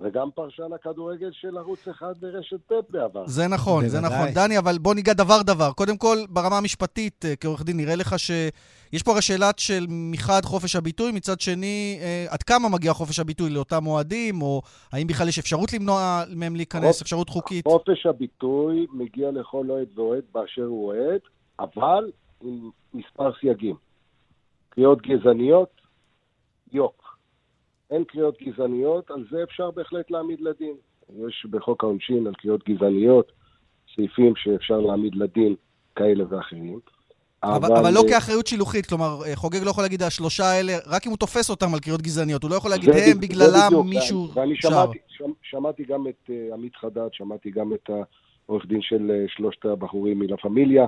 [0.00, 3.26] וגם פרשן הכדורגל של ערוץ אחד ברשת ב' בעבר.
[3.26, 4.28] זה נכון, זה נכון.
[4.34, 5.72] דני, אבל בוא ניגע דבר דבר.
[5.72, 10.40] קודם כל, ברמה המשפטית, אה, כעורך דין, נראה לך שיש פה הרי שאלת של מחד
[10.44, 15.28] חופש הביטוי, מצד שני, אה, עד כמה מגיע חופש הביטוי לאותם אוהדים, או האם בכלל
[15.28, 17.66] יש אפשרות למנוע מהם להיכנס, אפשרות חוקית?
[17.66, 21.20] חופש הביטוי מגיע לכל אוהד ואוהד באשר הוא אוהד,
[21.60, 22.10] אבל
[22.42, 23.76] עם מספר סייגים.
[24.68, 25.80] קריאות גזעניות,
[26.72, 27.18] יוק.
[27.90, 30.74] אין קריאות גזעניות, על זה אפשר בהחלט להעמיד לדין.
[31.26, 33.32] יש בחוק העונשין על קריאות גזעניות
[33.94, 35.54] סעיפים שאפשר להעמיד לדין
[35.96, 36.80] כאלה ואחרים.
[37.42, 41.06] אבל, אבל, אבל לא כאחריות שילוחית, כלומר, אה, חוגג לא יכול להגיד השלושה האלה, רק
[41.06, 44.40] אם הוא תופס אותם על קריאות גזעניות, הוא לא יכול להגיד הם, בגללם מישהו שר.
[44.40, 47.90] ואני שמעתי, שמע, שמעתי גם את עמית חדד, שמעתי גם את
[48.46, 50.86] העורך דין של שלושת הבחורים מלה פמיליה,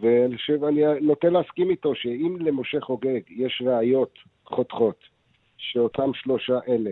[0.00, 4.98] ואני חושב, אני נוטה להסכים איתו שאם למשה חוגג יש ראיות חותכות,
[5.56, 6.90] שאותם שלושה אלה,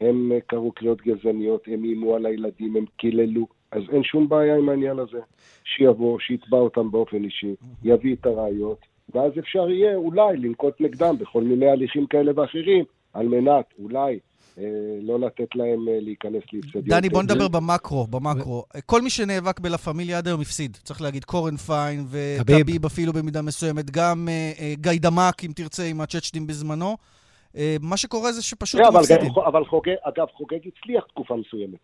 [0.00, 4.56] הם אה, קראו קריאות גזעניות, הם איימו על הילדים, הם קיללו, אז אין שום בעיה
[4.56, 5.20] עם העניין הזה.
[5.64, 7.54] שיבוא, שיתבע אותם באופן אישי,
[7.84, 8.78] יביא את הראיות,
[9.14, 14.18] ואז אפשר יהיה אולי לנקוט נגדם בכל מיני הליכים כאלה ואחרים, על מנת אולי
[15.02, 16.84] לא לתת להם אה, להיכנס לאיצטדיון.
[17.00, 18.64] דני, בוא נדבר במקרו, במקרו.
[18.86, 20.76] כל מי שנאבק בלה פמיליה עד היום הפסיד.
[20.76, 24.28] צריך להגיד, קורן פיין וקביב אפילו במידה מסוימת, גם
[24.72, 26.96] גיא דמק, אם תרצה, עם הצ'צ'דים בזמנו.
[27.56, 29.32] אה, מה שקורה זה שפשוט הם מפסידים.
[29.46, 31.80] אבל חוגג, אגב, חוגג הצליח תקופה מסוימת.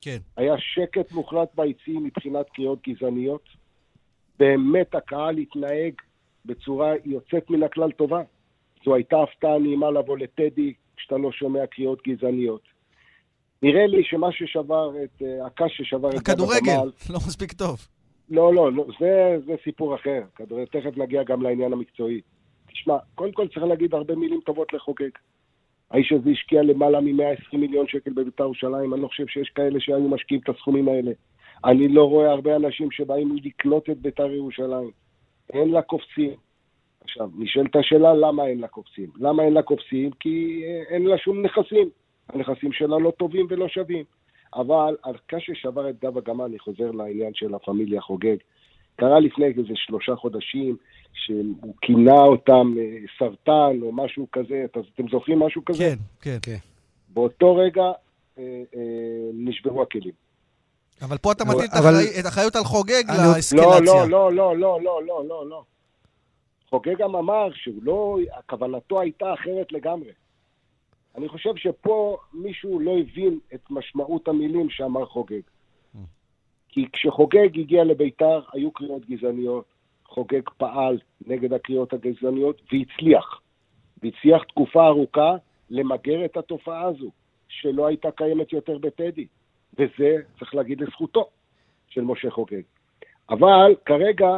[0.00, 0.18] כן.
[0.36, 3.48] היה שקט מוחלט ביציעים מבחינת קריאות גזעניות.
[4.38, 5.92] באמת הקהל התנהג
[6.44, 8.22] בצורה יוצאת מן הכלל טובה.
[8.84, 12.62] זו הייתה הפתעה נעימה לבוא לטדי כשאתה לא שומע קריאות גזעניות.
[13.62, 16.14] נראה לי שמה ששבר את, אה, הקש ששבר את.
[16.14, 17.88] הכדורגל, לא מספיק טוב.
[18.30, 20.22] לא, לא, לא זה, זה סיפור אחר.
[20.34, 22.20] כדורגל, תכף נגיע גם לעניין המקצועי.
[22.72, 25.10] תשמע, קודם כל צריך להגיד הרבה מילים טובות לחוגג.
[25.90, 30.08] האיש הזה השקיע למעלה מ-120 מיליון שקל בבית"ר ירושלים, אני לא חושב שיש כאלה שהיו
[30.08, 31.12] משקיעים את הסכומים האלה.
[31.64, 34.90] אני לא רואה הרבה אנשים שבאים לקלוט את בית"ר ירושלים.
[35.52, 36.45] אין לה קופצים.
[37.06, 39.10] עכשיו, נשאלת השאלה למה אין לה קופצים.
[39.16, 40.10] למה אין לה קופצים?
[40.20, 41.88] כי אה, אין לה שום נכסים.
[42.28, 44.04] הנכסים שלה לא טובים ולא שווים.
[44.54, 48.36] אבל על קש ששבר את גב הגמל, אני חוזר לעניין של הפמיליה חוגג.
[48.96, 50.76] קרה לפני איזה שלושה חודשים,
[51.12, 55.78] שהוא כינה אותם אה, סרטן או משהו כזה, אתם זוכרים משהו כזה?
[55.84, 56.38] כן, כן.
[56.42, 56.56] כן.
[57.08, 57.82] באותו רגע
[58.38, 58.80] אה, אה,
[59.34, 60.12] נשברו הכלים.
[61.02, 61.94] אבל פה אתה מטיל אבל...
[62.20, 63.80] את האחריות על חוגג לאסקלציה.
[63.80, 65.64] לא, לא, לא, לא, לא, לא, לא, לא.
[66.70, 70.12] חוגג גם אמר שהוא לא, כוונתו הייתה אחרת לגמרי.
[71.16, 75.40] אני חושב שפה מישהו לא הבין את משמעות המילים שאמר חוגג.
[76.68, 79.64] כי כשחוגג הגיע לביתר, היו קריאות גזעניות,
[80.04, 83.40] חוגג פעל נגד הקריאות הגזעניות והצליח.
[84.02, 85.36] והצליח תקופה ארוכה
[85.70, 87.10] למגר את התופעה הזו,
[87.48, 89.26] שלא הייתה קיימת יותר בטדי.
[89.78, 91.28] וזה, צריך להגיד לזכותו,
[91.88, 92.62] של משה חוגג.
[93.30, 94.28] אבל כרגע,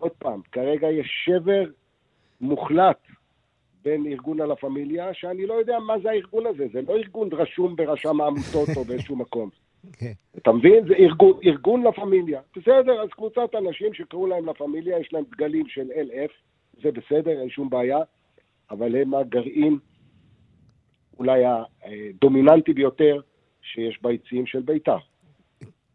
[0.00, 1.64] עוד פעם, כרגע יש שבר
[2.40, 2.98] מוחלט
[3.84, 7.76] בין ארגון הלה פמיליה, שאני לא יודע מה זה הארגון הזה, זה לא ארגון רשום
[7.76, 9.50] ברשם העמותות או באיזשהו מקום.
[9.92, 10.12] כן.
[10.38, 10.88] אתה מבין?
[10.88, 12.40] זה ארגון, ארגון לה פמיליה.
[12.56, 16.32] בסדר, אז קבוצת אנשים שקראו להם לה פמיליה, יש להם דגלים של LF,
[16.82, 17.98] זה בסדר, אין שום בעיה,
[18.70, 19.78] אבל הם הגרעין
[21.18, 23.20] אולי הדומיננטי ביותר
[23.62, 24.98] שיש ביציעים של בית"ר.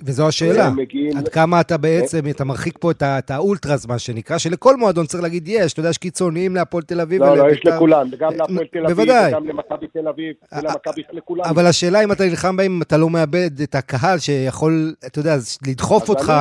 [0.05, 1.17] וזו השאלה, מגיעים...
[1.17, 5.47] עד כמה אתה בעצם, אתה מרחיק פה את האולטרס, מה שנקרא, שלכל מועדון צריך להגיד
[5.47, 7.21] יש, אתה יודע, יש קיצוניים להפועל תל אביב.
[7.21, 11.43] לא, לא, יש לכולם, וגם להפועל תל אביב, וגם למכבי תל אביב, ולמכבי, לכולם.
[11.45, 15.35] אבל השאלה אם אתה נלחם בהם, אתה לא מאבד את הקהל שיכול, אתה יודע,
[15.67, 16.33] לדחוף אותך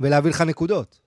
[0.00, 1.00] ולהביא לך נקודות.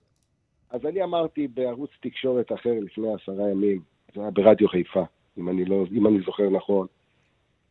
[0.70, 3.80] אז אני אמרתי בערוץ תקשורת אחר לפני עשרה ימים,
[4.14, 5.04] זה היה ברדיו חיפה,
[5.38, 6.86] אם אני, לא, אם אני זוכר נכון,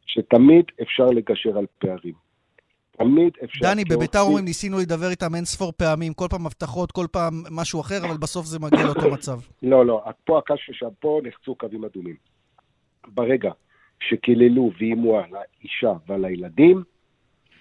[0.06, 2.14] שתמיד אפשר לגשר על פערים.
[2.98, 3.66] תמיד אפשר...
[3.66, 7.82] דני, בביתר אומרים, ניסינו לדבר איתם אין ספור פעמים, כל פעם הבטחות, כל פעם משהו
[7.82, 9.40] אחר, אבל בסוף זה מגיע לאותו מצב.
[9.64, 12.16] לא, לא, פה הקש ששם, פה נחצו קווים אדומים.
[13.08, 13.52] ברגע
[14.00, 16.84] שקיללו ואיימו על האישה ועל הילדים,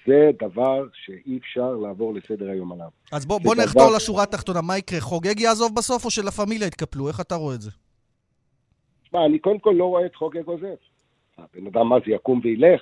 [0.06, 2.88] זה דבר שאי אפשר לעבור לסדר היום עליו.
[3.12, 3.96] אז בוא, בוא נחתור דבר...
[3.96, 5.00] לשורה התחתונה, מה יקרה?
[5.00, 7.08] חוגג יעזוב בסוף או של הפמיליה יתקפלו?
[7.08, 7.70] איך אתה רואה את זה?
[9.04, 10.66] תשמע, אני קודם כל לא רואה את חוגג עוזב.
[11.38, 12.80] הבן אדם מה זה יקום וילך?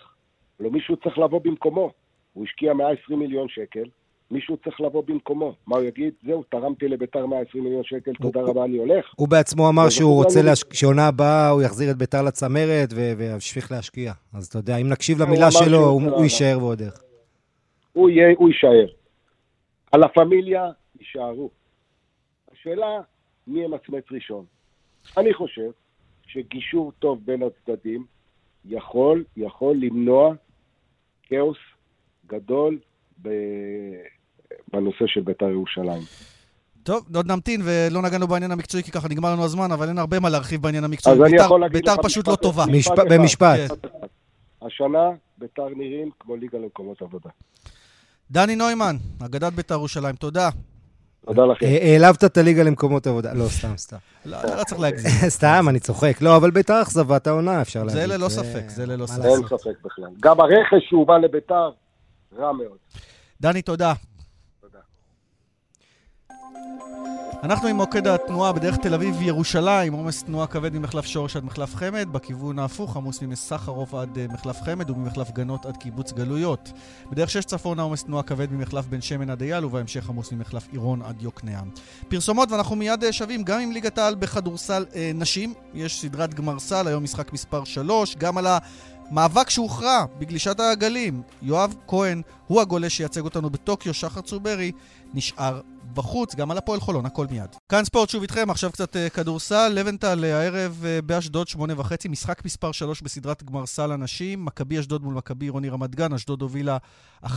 [0.60, 1.90] לא מישהו צריך לבוא במקומו.
[2.32, 3.84] הוא השקיע 120 מיליון שקל,
[4.30, 5.54] מישהו צריך לבוא במקומו.
[5.66, 6.14] מה הוא יגיד?
[6.26, 9.14] זהו, תרמתי לביתר 120 מיליון שקל, תודה רבה, אני הולך.
[9.16, 10.40] הוא בעצמו אמר שהוא רוצה,
[10.72, 14.12] שעונה הבאה הוא יחזיר את ביתר לצמרת וימשיך להשקיע.
[14.34, 17.02] אז אתה יודע, אם נקשיב למילה שלו, הוא יישאר ועוד איך.
[17.92, 18.08] הוא
[18.48, 18.86] יישאר.
[19.92, 21.50] על הפמיליה יישארו.
[22.52, 23.00] השאלה,
[23.46, 24.44] מי ימצמץ ראשון.
[25.16, 25.70] אני חושב
[26.26, 28.04] שגישור טוב בין הצדדים
[28.64, 30.34] יכול, יכול למנוע
[31.22, 31.58] כאוס
[32.32, 32.78] גדול
[34.72, 36.02] בנושא של בית"ר ירושלים.
[36.82, 40.20] טוב, עוד נמתין, ולא נגענו בעניין המקצועי, כי ככה נגמר לנו הזמן, אבל אין הרבה
[40.20, 41.14] מה להרחיב בעניין המקצועי.
[41.14, 41.94] אז ביתר, אני יכול להגיד לך...
[41.94, 42.64] ביתר פשוט לא טובה.
[42.66, 43.58] משפט, במשפט.
[43.58, 43.96] כן.
[44.66, 47.30] השנה ביתר נראים כמו ליגה למקומות עבודה.
[48.30, 50.48] דני נוימן, אגדת ביתר ירושלים, תודה.
[51.26, 51.66] תודה לכם.
[51.66, 53.34] העלבת את הליגה למקומות עבודה.
[53.34, 53.96] לא, סתם, סתם.
[54.24, 55.28] לא, לא צריך להגזים.
[55.38, 56.22] סתם, אני צוחק.
[56.22, 58.00] לא, אבל ביתר אכזבת העונה, אפשר להגיד.
[58.00, 59.24] זה ללא ספק, זה ללא ספק.
[59.24, 60.08] אין ספק בכלל.
[60.22, 61.70] גם הרכש שהוא בא לביתר,
[62.38, 62.78] רע מאוד.
[63.40, 63.92] דני, תודה.
[67.42, 72.08] אנחנו עם מוקד התנועה בדרך תל אביב-ירושלים, עומס תנועה כבד ממחלף שורש עד מחלף חמד,
[72.12, 76.72] בכיוון ההפוך עמוס ממסחרוף עד uh, מחלף חמד וממחלף גנות עד קיבוץ גלויות.
[77.10, 81.02] בדרך שש צפונה עומס תנועה כבד ממחלף בן שמן עד אייל, ובהמשך עמוס ממחלף עירון
[81.02, 81.70] עד יוקנעם.
[82.08, 85.54] פרסומות, ואנחנו מיד uh, שווים גם עם ליגת העל בכדורסל uh, נשים.
[85.74, 88.58] יש סדרת גמר סל, היום משחק מספר 3, גם על ה...
[89.10, 91.22] מאבק שהוכרע בגלישת העגלים.
[91.42, 94.72] יואב כהן הוא הגולה שייצג אותנו בטוקיו, שחר צוברי
[95.14, 95.60] נשאר
[95.94, 97.56] בחוץ, גם על הפועל חולון, הכל מיד.
[97.68, 99.72] כאן ספורט שוב איתכם, עכשיו קצת uh, כדורסל.
[99.74, 104.44] לבנטל uh, הערב uh, באשדוד, שמונה וחצי, משחק מספר 3 בסדרת גמר סל הנשים.
[104.44, 106.76] מכבי אשדוד מול מכבי עירוני רמת גן, אשדוד הובילה
[107.24, 107.36] 1-0 uh,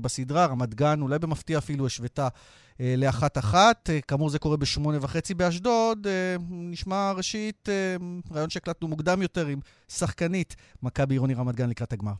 [0.00, 3.90] בסדרה, רמת גן אולי במפתיע אפילו השוותה uh, לאחת-אחת.
[3.90, 6.06] Uh, כאמור זה קורה בשמונה וחצי באשדוד.
[6.06, 11.92] Uh, נשמע ראשית uh, רעיון שהקלטנו מוקדם יותר עם שחקנית מכבי עירוני רמת גן לקראת
[11.92, 12.12] הגמר.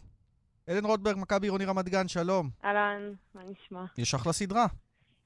[0.68, 2.50] אלן רוטברג, מכבי עירוני רמת גן, שלום.
[2.64, 3.84] אהלן, מה נשמע?
[3.98, 4.66] יש אחלה סדרה.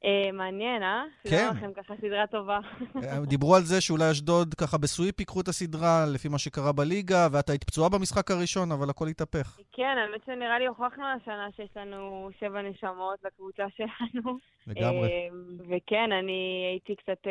[0.04, 1.04] אה, מעניין, אה?
[1.22, 1.30] כן.
[1.30, 2.58] סידר לכם ככה סדרה טובה.
[3.04, 7.28] אה, דיברו על זה שאולי אשדוד ככה בסוויפ ייקחו את הסדרה, לפי מה שקרה בליגה,
[7.32, 9.58] ואת היית פצועה במשחק הראשון, אבל הכל התהפך.
[9.72, 14.38] כן, האמת שנראה לי הוכחנו השנה שיש לנו שבע נשמות לקבוצה שלנו.
[14.66, 15.08] לגמרי.
[15.08, 15.28] אה,
[15.68, 17.26] וכן, אני הייתי קצת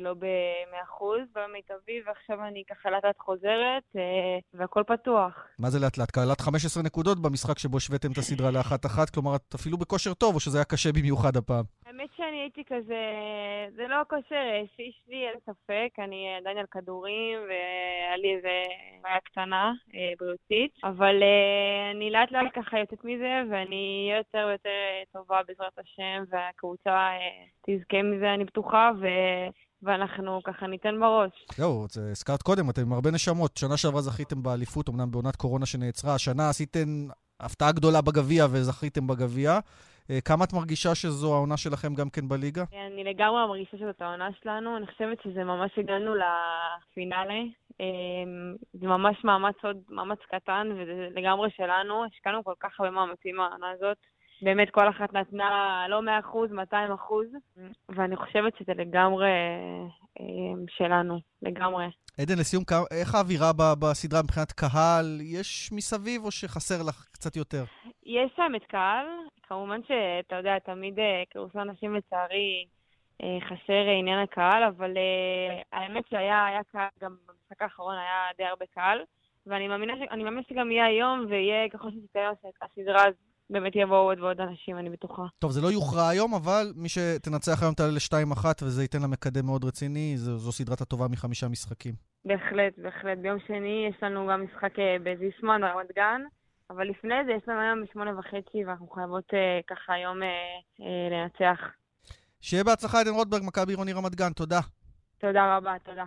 [0.00, 3.96] לא ב-100% במיטבי, ועכשיו אני ככה לאט לאט חוזרת,
[4.54, 5.32] והכל פתוח.
[5.58, 6.10] מה זה לאט לאט?
[6.10, 10.40] קלט 15 נקודות במשחק שבו השוויתם את הסדרה לאחת-אחת, כלומר, את אפילו בכושר טוב, או
[10.40, 11.64] שזה היה קשה במיוחד הפעם?
[11.86, 13.02] האמת שאני הייתי כזה,
[13.76, 18.62] זה לא כושר אישי שלי, אין ספק, אני עדיין על כדורים, והיה לי איזה
[19.02, 19.72] בעיה קטנה,
[20.20, 21.22] בריאותית, אבל
[21.94, 24.78] אני לאט לאט ככה יוצאת מזה, ואני אהיה יותר ויותר
[25.12, 26.84] טובה בעזרת השם, והקבוצה...
[26.84, 29.06] הקבוצה אה, תזכה מזה, אני בטוחה, ו...
[29.82, 31.46] ואנחנו ככה ניתן בראש.
[31.56, 33.56] זהו, הזכרת קודם, אתם עם הרבה נשמות.
[33.56, 36.14] שנה שעברה זכיתם באליפות, אמנם בעונת קורונה שנעצרה.
[36.14, 36.88] השנה עשיתם
[37.40, 39.58] הפתעה גדולה בגביע וזכיתם בגביע.
[40.10, 42.64] אה, כמה את מרגישה שזו העונה שלכם גם כן בליגה?
[42.86, 44.76] אני לגמרי מרגישה שזאת העונה שלנו.
[44.76, 47.40] אני חושבת שזה ממש הגענו לפינאלה.
[47.80, 47.86] אה,
[48.72, 52.04] זה ממש מאמץ עוד מאמץ קטן, וזה לגמרי שלנו.
[52.04, 53.96] השקענו כל כך הרבה מאמצים העונה הזאת.
[54.42, 56.74] באמת כל אחת נתנה לא 100%, 200%,
[57.88, 59.30] ואני חושבת שזה לגמרי
[60.20, 60.24] אה,
[60.68, 61.86] שלנו, לגמרי.
[62.20, 65.20] עדן, לסיום, איך האווירה בסדרה מבחינת קהל?
[65.20, 67.64] יש מסביב או שחסר לך קצת יותר?
[68.06, 69.06] יש שם את קהל.
[69.42, 72.66] כמובן שאתה יודע, תמיד אה, כרוסו אנשים לצערי
[73.22, 74.90] אה, חסר עניין הקהל, אבל
[75.72, 78.98] האמת שהיה קהל, גם במשחק האחרון היה די הרבה קהל,
[79.46, 82.30] ואני מאמינה שגם יהיה היום, ויהיה ככל שתתקיים
[82.62, 83.04] הסדרה,
[83.50, 85.22] באמת יבואו עוד ועוד אנשים, אני בטוחה.
[85.38, 89.46] טוב, זה לא יוכרע היום, אבל מי שתנצח היום תעלה ל-2-1, וזה ייתן לה מקדם
[89.46, 90.16] מאוד רציני.
[90.16, 91.94] זו, זו סדרת הטובה מחמישה משחקים.
[92.24, 93.18] בהחלט, בהחלט.
[93.18, 96.22] ביום שני יש לנו גם משחק אה, בזיסמן, ברמת גן,
[96.70, 100.28] אבל לפני זה יש לנו היום בשמונה וחצי, ואנחנו חייבות אה, ככה היום אה,
[100.80, 101.60] אה, לנצח.
[102.40, 104.32] שיהיה בהצלחה, עדן רוטברג, מכבי עירוני רמת גן.
[104.32, 104.60] תודה.
[105.18, 106.04] תודה רבה, תודה.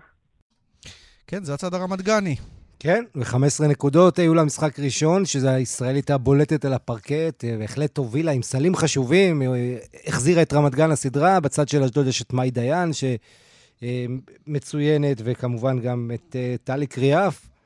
[1.28, 2.36] כן, זה הצד הרמת גני.
[2.80, 8.42] כן, ו-15 נקודות היו לה משחק ראשון, שזו הישראלית הבולטת על הפרקט, בהחלט הובילה עם
[8.42, 9.42] סלים חשובים,
[10.08, 12.92] החזירה את רמת גן לסדרה, בצד של אשדוד יש את מאי דיין,
[14.48, 17.57] שמצוינת, וכמובן גם את טלי קריאף.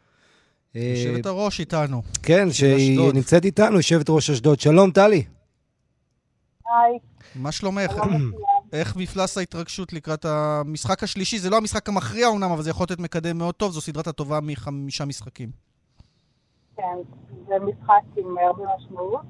[0.75, 2.01] יושבת הראש איתנו.
[2.23, 3.13] כן, שהיא.
[3.13, 4.59] נמצאת איתנו, יושבת ראש אשדוד.
[4.59, 5.23] שלום, טלי.
[6.65, 6.99] היי.
[7.35, 7.91] מה שלומך?
[8.73, 11.39] איך מפלס ההתרגשות לקראת המשחק השלישי?
[11.39, 14.39] זה לא המשחק המכריע אומנם, אבל זה יכול להיות מקדם מאוד טוב, זו סדרת הטובה
[14.41, 15.49] מחמישה משחקים.
[16.77, 16.97] כן,
[17.47, 19.25] זה משחק עם הרבה משמעות,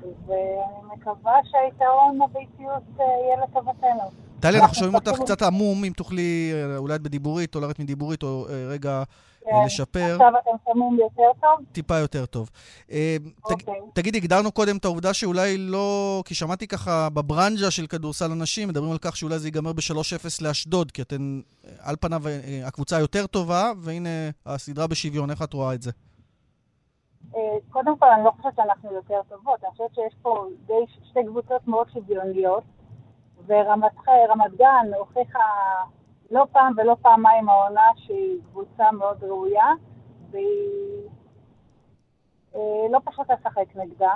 [0.00, 4.21] ואני מקווה שהיתרון הביתיות אה, יהיה לטובתנו.
[4.42, 8.46] טלי, אנחנו שומעים אותך קצת עמום, אם תוכלי, אולי את בדיבורית, או לרדת מדיבורית, או
[8.68, 9.02] רגע
[9.44, 9.50] כן.
[9.66, 10.12] לשפר.
[10.12, 11.66] עכשיו אתם שומעים יותר טוב?
[11.72, 12.50] טיפה יותר טוב.
[12.90, 13.74] אה, אוקיי.
[13.94, 16.22] תגידי, הגדרנו קודם את העובדה שאולי לא...
[16.26, 20.90] כי שמעתי ככה בברנז'ה של כדורסל הנשים, מדברים על כך שאולי זה ייגמר ב-3-0 לאשדוד,
[20.90, 21.40] כי אתן,
[21.78, 24.08] על פניו, אה, הקבוצה היותר טובה, והנה
[24.46, 25.90] הסדרה בשוויון, איך את רואה את זה?
[27.36, 29.64] אה, קודם כל, אני לא חושבת שאנחנו יותר טובות.
[29.64, 30.46] אני חושבת שיש פה
[31.10, 32.62] שתי קבוצות מאוד שוויוניות,
[33.46, 35.38] ורמת גן הוכיחה
[36.30, 39.66] לא פעם ולא פעמיים העונה שהיא קבוצה מאוד ראויה,
[40.30, 41.08] והיא
[42.54, 44.14] אה, לא פשוט לשחק נגדה.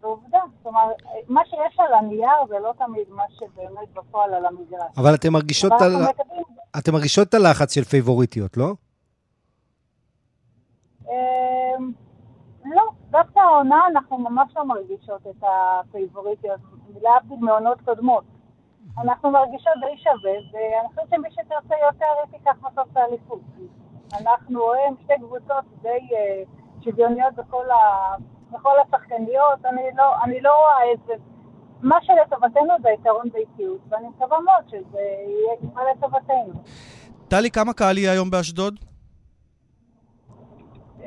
[0.00, 0.96] ועובדה, זאת אומרת,
[1.28, 4.90] מה שיש על הנייר זה לא תמיד מה שבאמת בפועל על המגרש.
[4.96, 5.92] אבל אתן מרגישות, על...
[6.10, 6.44] מקבלים...
[6.78, 8.74] אתם מרגישות את הלחץ של פייבוריטיות, לא?
[11.08, 11.92] אמ,
[12.64, 16.60] לא, דווקא העונה אנחנו ממש לא מרגישות את הפייבוריטיות,
[17.02, 18.24] להבדיל מעונות קודמות.
[18.98, 23.40] אנחנו מרגישות די שווה, ואני חושבת שמי שתרצה יותר, היא תיקח בסוף את האליפות.
[24.20, 28.14] אנחנו רואים שתי קבוצות די uh, שוויוניות בכל, ה...
[28.50, 31.14] בכל השחקניות, אני לא, אני לא רואה את זה.
[31.82, 36.62] מה שלטובתנו זה יתרון ביתיות, ואני מקווה מאוד שזה יהיה כבר לטובתנו.
[37.28, 38.74] טלי, כמה קהל יהיה היום באשדוד?
[41.00, 41.06] אה,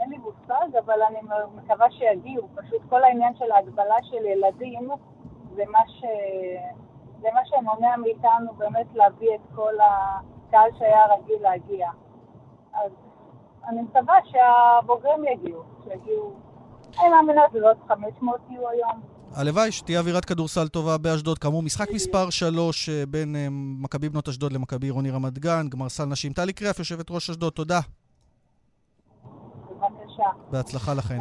[0.00, 1.18] אין לי מושג, אבל אני
[1.54, 2.48] מקווה שיגיעו.
[2.54, 4.88] פשוט כל העניין של ההגבלה של ילדים
[5.56, 6.04] זה מה ש...
[7.20, 11.90] זה מה שמונע מאיתנו באמת להביא את כל הקהל שהיה רגיל להגיע.
[12.72, 12.90] אז
[13.68, 16.32] אני מקווה שהבוגרים יגיעו, שיגיעו,
[16.98, 19.00] אני מאמינה שזה עוד 500 יהיו היום.
[19.32, 21.38] הלוואי שתהיה אווירת כדורסל טובה באשדוד.
[21.38, 25.88] כאמור, משחק מספר 3 אה, בין אה, מכבי בנות אשדוד למכבי עירוני רמת גן, גמר
[25.88, 26.32] סל נשים.
[26.32, 27.80] טלי קריאף, יושבת ראש אשדוד, תודה.
[29.70, 30.22] בבקשה.
[30.50, 31.18] בהצלחה לכן.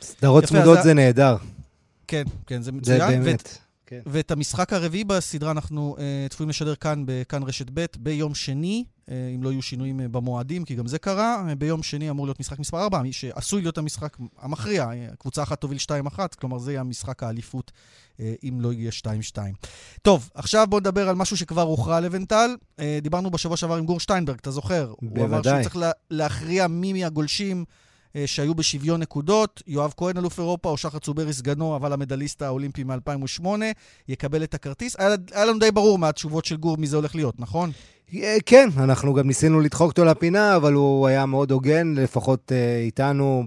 [0.00, 1.36] סדרות צמודות זה נהדר.
[2.06, 2.98] כן, כן, זה מצוין.
[2.98, 3.63] זה באמת.
[3.86, 4.00] כן.
[4.06, 9.10] ואת המשחק הרביעי בסדרה אנחנו uh, צפויים לשדר כאן, בכאן רשת ב', ביום שני, uh,
[9.34, 11.44] אם לא יהיו שינויים uh, במועדים, כי גם זה קרה.
[11.48, 14.88] Uh, ביום שני אמור להיות משחק מספר 4, שעשוי להיות המשחק המכריע.
[14.90, 15.78] Uh, קבוצה אחת תוביל
[16.14, 17.72] 2-1, כלומר זה יהיה המשחק האליפות,
[18.16, 18.90] uh, אם לא יהיה
[19.34, 19.38] 2-2.
[20.02, 22.56] טוב, עכשיו בואו נדבר על משהו שכבר הוכרע לבנטל.
[22.76, 24.94] Uh, דיברנו בשבוע שעבר עם גור שטיינברג, אתה זוכר?
[25.02, 25.22] בוודאי.
[25.22, 27.64] הוא אמר שהוא צריך לה, להכריע מי מהגולשים.
[28.16, 29.62] אה, שהיו בשוויון נקודות.
[29.66, 33.46] יואב כהן, אלוף אירופה, או שחר צוברי סגנו, אבל המדליסט האולימפי מ-2008,
[34.08, 34.96] יקבל את הכרטיס.
[34.98, 37.70] היה, היה לנו די ברור מהתשובות של גור מי זה הולך להיות, נכון?
[38.14, 42.78] אה, כן, אנחנו גם ניסינו לדחוק אותו לפינה, אבל הוא היה מאוד הוגן, לפחות אה,
[42.78, 43.44] איתנו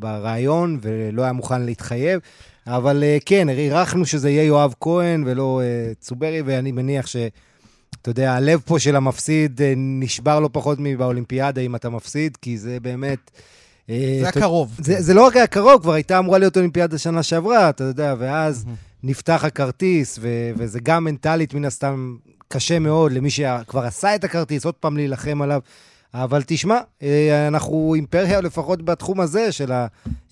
[0.00, 2.20] ברעיון, ולא היה מוכן להתחייב.
[2.66, 5.60] אבל כן, הערכנו שזה יהיה יואב כהן ולא
[6.00, 7.16] צוברי, ואני מניח ש...
[8.02, 12.80] אתה יודע, הלב פה של המפסיד נשבר לא פחות מבאולימפיאדה אם אתה מפסיד, כי זה
[12.80, 13.30] באמת...
[13.90, 14.76] אה, זה היה קרוב.
[14.78, 18.14] זה, זה לא רק היה קרוב, כבר הייתה אמורה להיות אולימפיאדה שנה שעברה, אתה יודע,
[18.18, 18.64] ואז
[19.02, 22.16] נפתח הכרטיס, ו- וזה גם מנטלית, מן הסתם,
[22.48, 25.60] קשה מאוד למי שכבר עשה את הכרטיס, עוד פעם להילחם עליו.
[26.14, 29.72] אבל תשמע, אה, אנחנו אימפריה לפחות בתחום הזה של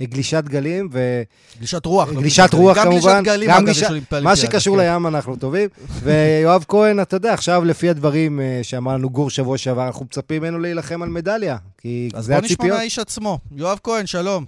[0.00, 1.22] הגלישת גלים ו...
[1.58, 2.12] גלישת רוח.
[2.12, 3.22] גלישת רוח, גם כמובן.
[3.22, 4.24] גלישת גלים, אגב, יש אולימפיאדה.
[4.24, 4.82] מה שקשור כן.
[4.82, 5.68] לים אנחנו טובים.
[6.02, 10.42] ויואב כהן, אתה יודע, עכשיו לפי הדברים אה, שאמר לנו גור שבוע שעבר, אנחנו מצפים
[10.42, 12.50] ממנו להילחם על מדליה, כי זה הציפיות.
[12.50, 13.38] אז בוא נשמע מהאיש עצמו.
[13.52, 14.44] יואב כהן, שלום.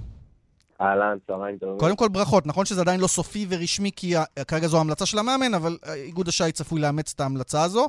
[0.81, 1.79] אהלן, צהריים טובים.
[1.79, 4.15] קודם כל ברכות, נכון שזה עדיין לא סופי ורשמי, כי
[4.49, 7.89] כרגע זו המלצה של המאמן, אבל איגוד השייט צפוי לאמץ את ההמלצה הזו.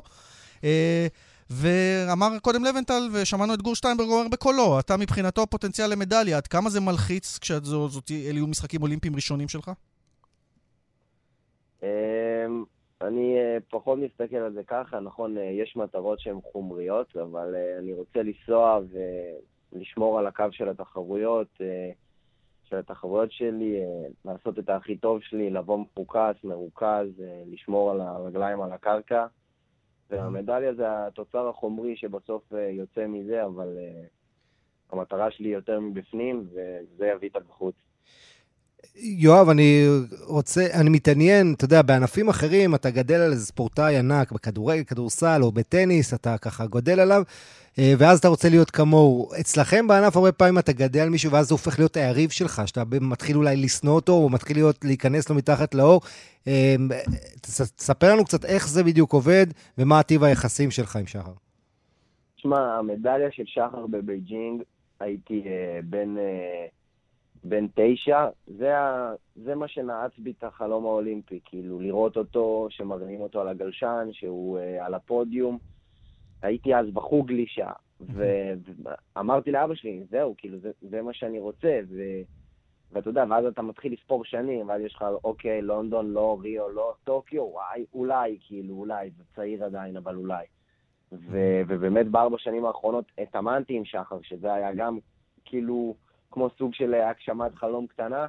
[1.50, 6.70] ואמר קודם לבנטל, ושמענו את גור שטיינברג אומר בקולו, אתה מבחינתו פוטנציאל למדליה, עד כמה
[6.70, 9.70] זה מלחיץ כשאלו יהיו משחקים אולימפיים ראשונים שלך?
[11.82, 12.64] אמ,
[13.00, 17.78] אני אה, פחות מסתכל על זה ככה, נכון, אה, יש מטרות שהן חומריות, אבל אה,
[17.78, 18.80] אני רוצה לנסוע
[19.72, 21.48] ולשמור על הקו של התחרויות,
[22.64, 23.76] של התחרויות שלי,
[24.24, 27.06] לעשות את הכי טוב שלי, לבוא מפוקס, מרוכז,
[27.52, 29.26] לשמור על הרגליים על הקרקע.
[30.10, 37.06] והמדליה זה התוצר החומרי שבסוף אה, יוצא מזה, אבל uh, המטרה שלי יותר מבפנים, וזה
[37.06, 37.74] יביא את הבחוץ.
[38.96, 39.86] יואב, אני
[40.26, 45.42] רוצה, אני מתעניין, אתה יודע, בענפים אחרים אתה גדל על איזה ספורטאי ענק, בכדורגל, כדורסל
[45.42, 47.22] או בטניס, אתה ככה גודל עליו,
[47.78, 49.30] אה, ואז אתה רוצה להיות כמוהו.
[49.40, 52.82] אצלכם בענף הרבה פעמים אתה גדל על מישהו, ואז זה הופך להיות היריב שלך, שאתה
[53.00, 56.00] מתחיל אולי לשנוא אותו, או מתחיל להיות, להיכנס לו מתחת לעור.
[56.48, 56.76] אה,
[57.76, 59.46] תספר לנו קצת איך זה בדיוק עובד,
[59.78, 61.32] ומה טיב היחסים שלך עם שחר.
[62.36, 64.62] תשמע, המדליה של שחר בבייג'ינג,
[65.00, 65.42] הייתי
[65.84, 66.16] בן...
[66.16, 66.75] Uh,
[67.48, 73.20] בן תשע, זה, ה, זה מה שנעץ בי את החלום האולימפי, כאילו לראות אותו, שמרימים
[73.20, 75.58] אותו על הגלשן, שהוא uh, על הפודיום.
[76.42, 81.80] הייתי אז בחוג גלישה, ואמרתי לאבא שלי, זהו, כאילו, זה, זה מה שאני רוצה,
[82.92, 86.94] ואתה יודע, ואז אתה מתחיל לספור שנים, ואז יש לך, אוקיי, לונדון, לא, ריו, לא,
[87.04, 90.46] טוקיו, וואי, אולי, כאילו, אולי, זה צעיר עדיין, אבל אולי.
[91.12, 94.98] ו- ובאמת בארבע שנים האחרונות התאמנתי עם שחר, שזה היה גם
[95.44, 95.94] כאילו
[96.36, 98.26] כמו סוג של הגשמת חלום קטנה.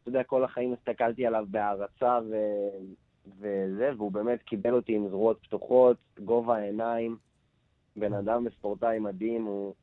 [0.00, 2.78] אתה יודע, כל החיים הסתכלתי עליו בהערצה ו-
[3.38, 7.16] וזה, והוא באמת קיבל אותי עם זרועות פתוחות, גובה העיניים,
[7.96, 9.74] בן אדם וספורטאי מדהים, הוא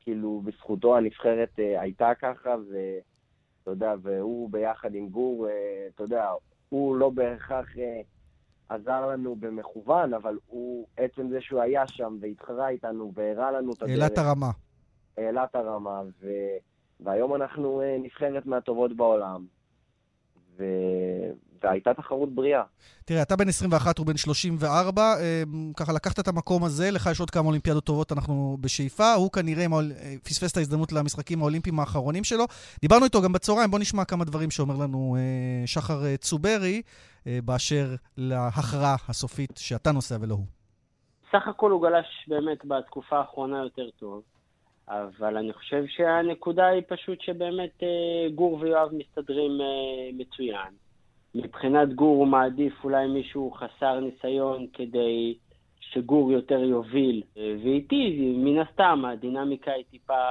[0.00, 5.50] כאילו, בזכותו הנבחרת uh, הייתה ככה, ואתה יודע, והוא ביחד עם גור, uh,
[5.94, 6.30] אתה יודע,
[6.68, 7.80] הוא לא בהכרח uh,
[8.68, 13.82] עזר לנו במכוון, אבל הוא, עצם זה שהוא היה שם והתחרה איתנו והראה לנו את
[13.82, 13.90] הדרך.
[13.90, 14.50] העלה את הרמה.
[15.16, 16.28] העלה את הרמה, ו...
[17.02, 19.46] והיום אנחנו uh, נבחרת מהטובות בעולם.
[20.58, 20.64] ו...
[21.62, 22.62] והייתה תחרות בריאה.
[23.04, 25.42] תראה, אתה בן 21, הוא בן 34, אה,
[25.76, 29.14] ככה לקחת את המקום הזה, לך יש עוד כמה אולימפיאדות טובות, אנחנו בשאיפה.
[29.14, 32.44] הוא כנראה אה, פספס את ההזדמנות למשחקים האולימפיים האחרונים שלו.
[32.80, 36.82] דיברנו איתו גם בצהריים, בוא נשמע כמה דברים שאומר לנו אה, שחר צוברי,
[37.44, 40.44] באשר להכרעה הסופית שאתה נוסע ולא הוא.
[41.32, 44.22] סך הכל הוא גלש באמת בתקופה האחרונה יותר טוב.
[44.90, 47.82] אבל אני חושב שהנקודה היא פשוט שבאמת
[48.34, 49.52] גור ויואב מסתדרים
[50.12, 50.72] מצוין.
[51.34, 55.34] מבחינת גור הוא מעדיף אולי מישהו חסר ניסיון כדי
[55.80, 57.22] שגור יותר יוביל.
[57.36, 60.22] ואיתי, מן הסתם, הדינמיקה היא טיפה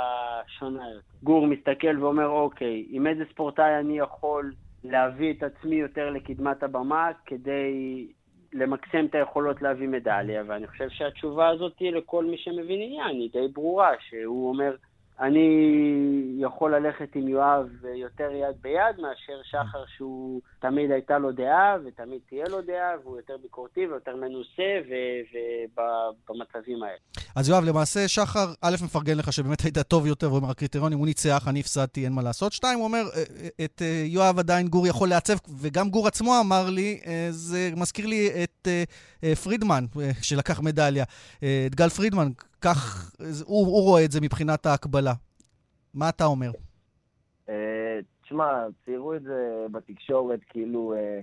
[0.47, 0.87] שונה.
[1.23, 4.53] גור מסתכל ואומר, אוקיי, עם איזה ספורטאי אני יכול
[4.83, 8.07] להביא את עצמי יותר לקדמת הבמה כדי
[8.53, 13.47] למקסם את היכולות להביא מדליה, ואני חושב שהתשובה הזאת לכל מי שמבין עניין היא די
[13.53, 14.75] ברורה, שהוא אומר,
[15.21, 15.49] אני
[16.37, 22.19] יכול ללכת עם יואב יותר יד ביד מאשר שחר שהוא תמיד הייתה לו דעה ותמיד
[22.29, 24.79] תהיה לו דעה והוא יותר ביקורתי ויותר מנוסה
[25.75, 26.97] ובמצבים האלה.
[27.35, 31.05] אז יואב, למעשה שחר, א', מפרגן לך שבאמת היית טוב יותר, הוא אומר, הקריטריונים, הוא
[31.05, 32.53] ניצח, אני הפסדתי, אין מה לעשות.
[32.53, 36.39] שתיים, הוא אומר, אה, אה, את אה, יואב עדיין גור יכול לעצב, וגם גור עצמו
[36.39, 36.99] אמר לי,
[37.29, 38.67] זה מזכיר לי את
[39.43, 39.85] פרידמן,
[40.21, 41.03] שלקח מדליה,
[41.39, 42.27] את גל פרידמן,
[42.61, 43.11] כך,
[43.45, 45.13] הוא, הוא רואה את זה מבחינת ההקבלה.
[45.93, 46.51] מה אתה אומר?
[47.49, 51.19] אה, תשמע, ציירו את זה בתקשורת כאילו אה,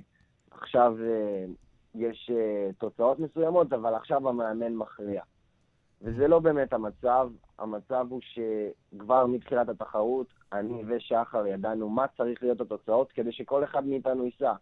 [0.51, 1.45] עכשיו אה,
[1.95, 2.30] יש
[2.78, 5.22] תוצאות מסוימות, אבל עכשיו המאמן מכריע.
[6.03, 7.30] וזה לא באמת המצב.
[7.59, 13.87] המצב הוא שכבר מתחילת התחרות, אני ושחר ידענו מה צריך להיות התוצאות כדי שכל אחד
[13.87, 14.53] מאיתנו ייסע.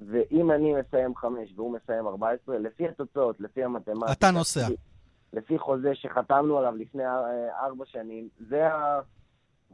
[0.00, 4.12] ואם אני מסיים חמש והוא מסיים 14, לפי התוצאות, לפי המתמטיקה...
[4.12, 4.66] אתה נוסע.
[5.32, 7.02] לפי חוזה שחתמנו עליו לפני
[7.62, 9.00] ארבע שנים, זה, ה,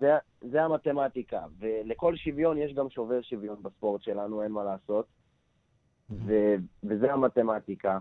[0.01, 1.41] זה, זה המתמטיקה.
[1.59, 5.07] ולכל שוויון יש גם שובר שוויון בספורט שלנו, אין מה לעשות.
[6.11, 6.55] ו,
[6.85, 7.99] וזה המתמטיקה.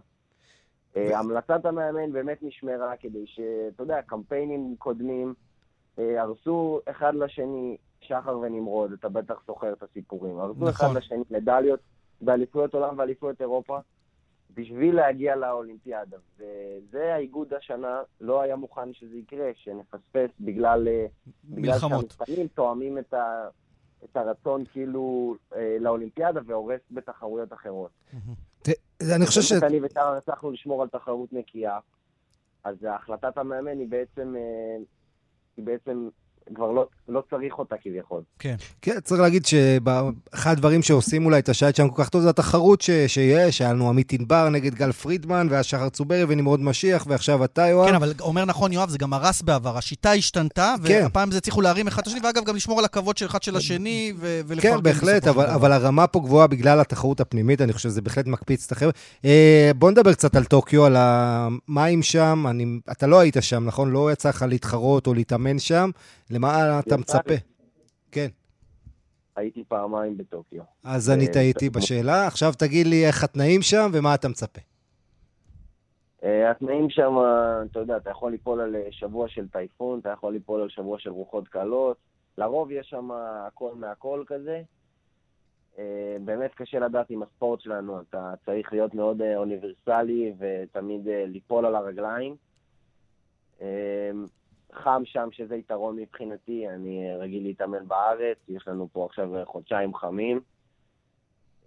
[0.96, 5.34] אה, המלצת המאמן באמת נשמרה כדי שאתה יודע, קמפיינים קודמים
[6.00, 10.40] אה, הרסו אחד לשני, שחר ונמרוד, אתה בטח זוכר את הסיפורים.
[10.40, 10.70] הרסו נכון.
[10.70, 11.80] אחד לשני מדליות
[12.22, 13.80] באליפויות עולם ואליפויות אירופה.
[14.54, 16.18] בשביל להגיע לאולימפיאדה.
[16.38, 21.06] וזה האיגוד השנה לא היה מוכן שזה יקרה, שנפספס בגלל, אה,
[21.46, 23.48] בגלל שהמבחנים תואמים את, ה,
[24.04, 27.92] את הרצון כאילו אה, לאולימפיאדה והורס בתחרויות אחרות.
[29.16, 29.52] אני חושב ש...
[29.52, 31.80] אני ושאר הצלחנו לשמור על תחרות נקייה,
[32.64, 34.78] אז החלטת המאמן היא בעצם, אה,
[35.58, 36.10] היא בעצם
[36.56, 38.22] כבר לא, לא צריך אותה כביכול.
[38.40, 38.56] כן.
[38.82, 42.82] כן, צריך להגיד שאחד הדברים שעושים אולי את השייט שלנו כל כך טוב זה התחרות
[42.82, 47.44] ש, שיש, היה לנו עמית ענבר נגד גל פרידמן, ואז שחר צוברי ונמרוד משיח, ועכשיו
[47.44, 47.88] אתה, יואב.
[47.88, 49.78] כן, אבל אומר נכון, יואב, זה גם הרס בעבר.
[49.78, 51.00] השיטה השתנתה, כן.
[51.04, 53.56] והפעם זה הצליחו להרים אחד את השני, ואגב, גם לשמור על הכבוד של אחד של
[53.56, 57.90] השני, ו- ולפרגן כן, בהחלט, אבל, אבל הרמה פה גבוהה בגלל התחרות הפנימית, אני חושב
[57.90, 58.92] שזה בהחלט מקפיץ את החבר'ה.
[59.26, 62.46] אה, בוא נדבר קצת על טוקיו, על המים שם.
[62.50, 63.92] אני, אתה לא היית שם, נכון?
[63.92, 65.90] לא יצא לך להתחרות או להתאמן שם.
[66.32, 67.34] למה אתה מצפה?
[68.12, 68.28] כן.
[69.38, 70.64] הייתי פעמיים בטוקיו.
[70.84, 72.28] אז אני אה, טעיתי בשאלה.
[72.28, 74.62] עכשיו תגיד לי איך התנאים שם ומה אתה מצפה.
[76.24, 77.16] אה, התנאים שם,
[77.72, 81.00] אתה יודע, אתה יכול ליפול על אה, שבוע של טייפון, אתה יכול ליפול על שבוע
[81.00, 81.98] של רוחות קלות.
[82.38, 83.12] לרוב יש שם
[83.48, 84.62] הכל מהכל כזה.
[86.26, 92.36] באמת קשה לדעת עם הספורט שלנו, אתה צריך להיות מאוד אוניברסלי ותמיד ליפול על הרגליים.
[94.78, 100.40] חם שם, שזה יתרון מבחינתי, אני רגיל להתאמן בארץ, יש לנו פה עכשיו חודשיים חמים.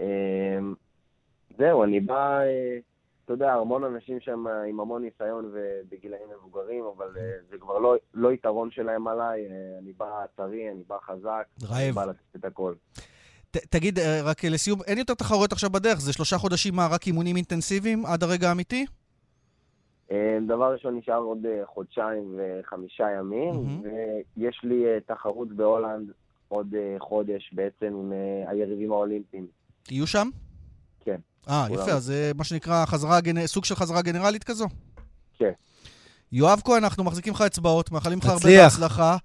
[0.01, 0.75] אמ,
[1.59, 2.79] זהו, אני בא, אה,
[3.25, 7.97] אתה יודע, המון אנשים שם עם המון ניסיון ובגילאים מבוגרים, אבל אה, זה כבר לא,
[8.15, 11.77] לא יתרון שלהם עליי, אה, אני בא טרי, אני בא חזק, רעב.
[11.77, 12.75] אני בא לתת את הכל.
[13.51, 17.37] ת, תגיד, רק לסיום, אין יותר תחרויות עכשיו בדרך, זה שלושה חודשים מה, רק אימונים
[17.37, 18.87] אינטנסיביים עד הרגע האמיתי?
[20.13, 23.87] אה, דבר ראשון, נשאר עוד אה, חודשיים וחמישה ימים, mm-hmm.
[24.37, 26.11] ויש לי אה, תחרות בהולנד
[26.49, 26.67] עוד
[26.99, 28.13] חודש בעצם עם
[28.47, 29.47] היריבים האולימפיים.
[29.83, 30.29] תהיו שם?
[31.01, 31.17] כן.
[31.49, 31.67] אה.
[31.71, 34.67] יפה, אז זה מה שנקרא חזרה, גנ- סוג של חזרה גנרלית כזו?
[35.39, 35.53] כן.
[36.33, 38.63] יואב כהן, אנחנו מחזיקים לך אצבעות, מאחלים לך הרבה.
[38.63, 39.17] בהצלחה.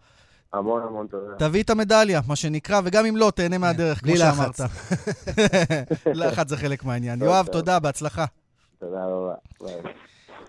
[0.53, 1.35] המון המון תודה.
[1.39, 4.21] תביא את המדליה, מה שנקרא, וגם אם לא, תהנה מהדרך, בלי כמו.
[4.35, 4.59] שאמרת.
[6.21, 7.21] לחץ זה חלק מהעניין.
[7.21, 7.47] יואב.
[7.51, 8.25] תודה, בהצלחה.
[8.79, 9.35] תודה רבה.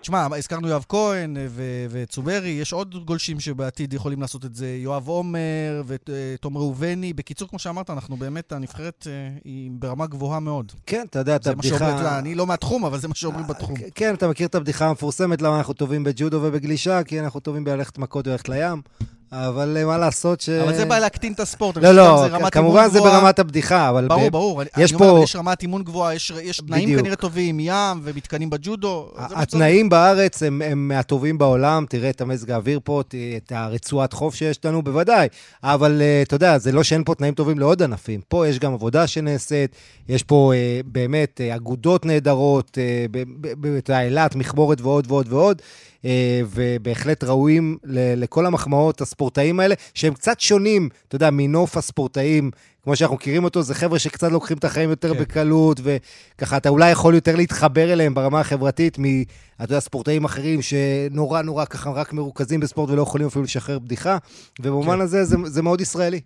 [0.01, 4.67] תשמע, הזכרנו יואב כהן אה, ו- וצוברי, יש עוד גולשים שבעתיד יכולים לעשות את זה,
[4.67, 7.13] יואב עומר ותום ראובני.
[7.13, 10.71] בקיצור, כמו שאמרת, אנחנו באמת, הנבחרת אה, היא ברמה גבוהה מאוד.
[10.85, 12.19] כן, אתה יודע, את זה מה שאומרים, הבדיחה...
[12.19, 13.75] אני לא מהתחום, אבל זה מה שאומרים בתחום.
[13.95, 17.03] כן, אתה מכיר את הבדיחה המפורסמת למה אנחנו טובים בג'ודו ובגלישה?
[17.03, 18.81] כי אנחנו טובים בללכת מכות וללכת לים.
[19.31, 20.49] אבל אה, מה לעשות ש...
[20.49, 21.77] אבל זה בא להקטין את הספורט.
[21.77, 22.99] לא, לא, זה כמובן זה.
[22.99, 24.07] ברמת הבדיחה, אבל...
[24.07, 24.61] ברור, ברור.
[24.63, 26.99] יש אני אומר, פה- אבל יש רמת אימון גבוהה, יש יש תנאים.
[26.99, 29.11] כנראה טובים, ים ומתקנים בג'ודו.
[29.17, 33.01] התנאים בארץ הם, הם מהטובים בעולם, תראה את המזג האוויר פה,
[33.37, 35.27] את הרצועת חוף שיש לנו, בוודאי.
[35.63, 38.21] אבל אה, אתה יודע, זה לא שאין פה תנאים טובים לעוד ענפים.
[38.27, 39.71] פה יש גם עבודה שנעשית,
[40.09, 42.77] יש פה אה, באמת אגודות נהדרות,
[43.77, 45.61] אתה יודע, אילת, מכמורת ועוד ועוד ועוד,
[46.49, 47.77] ובהחלט ראויים
[48.15, 52.51] לכל המחמאות הספורטאים האלה, שהם קצת שונים, אתה יודע, מנוף הספורטאים.
[52.83, 55.19] כמו שאנחנו מכירים אותו, זה חבר'ה שקצת לוקחים את החיים יותר כן.
[55.19, 58.97] בקלות, וככה אתה אולי יכול יותר להתחבר אליהם ברמה החברתית.
[59.55, 64.17] אתה יודע, ספורטאים אחרים שנורא נורא ככה רק מרוכזים בספורט ולא יכולים אפילו לשחרר בדיחה,
[64.59, 65.01] ובמובן כן.
[65.01, 66.19] הזה זה, זה מאוד ישראלי.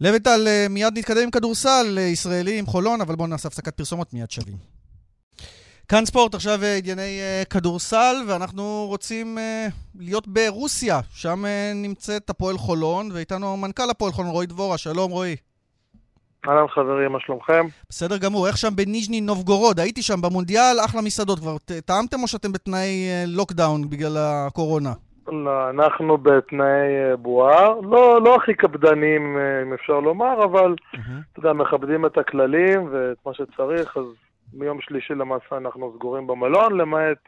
[0.00, 4.14] לויטל, אה, מיד נתקדם עם כדורסל אה, ישראלי עם חולון, אבל בואו נעשה הפסקת פרסומות,
[4.14, 4.75] מיד שווים.
[5.88, 9.66] כאן ספורט, עכשיו אה, ענייני אה, כדורסל, ואנחנו רוצים אה,
[9.98, 14.78] להיות ברוסיה, שם אה, נמצאת הפועל חולון, ואיתנו מנכ"ל הפועל חולון, רועי דבורה.
[14.78, 15.36] שלום, רועי.
[16.48, 17.66] אהלן חברים, מה שלומכם?
[17.88, 19.80] בסדר גמור, איך שם בניז'ני נובגורוד?
[19.80, 21.38] הייתי שם במונדיאל, אחלה מסעדות.
[21.38, 24.92] כבר טעמתם או שאתם בתנאי לוקדאון בגלל הקורונה?
[25.28, 30.74] לא, אנחנו בתנאי בועה, לא, לא הכי קפדניים אם אפשר לומר, אבל
[31.32, 34.04] אתה יודע, מכבדים את הכללים ואת מה שצריך, אז
[34.58, 37.18] מיום שלישי למעשה אנחנו סגורים במלון, למעט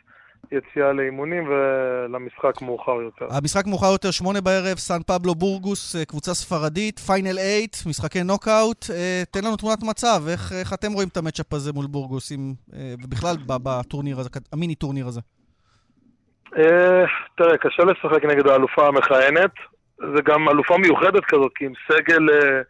[0.52, 3.26] יציאה לאימונים ולמשחק מאוחר יותר.
[3.30, 8.84] המשחק מאוחר יותר, שמונה בערב, סן פבלו בורגוס, אה, קבוצה ספרדית, final eight, משחקי נוקאוט.
[8.90, 12.32] אה, תן לנו תמונת מצב, איך, איך אתם רואים את ה matchup הזה מול בורגוס,
[12.32, 15.20] עם, אה, ובכלל בטורניר הזה, המיני טורניר הזה?
[16.56, 17.04] אה,
[17.36, 19.50] תראה, קשה לשחק נגד האלופה המכהנת.
[19.98, 22.60] זה גם אלופה מיוחדת כזאת, כי עם סגל אה,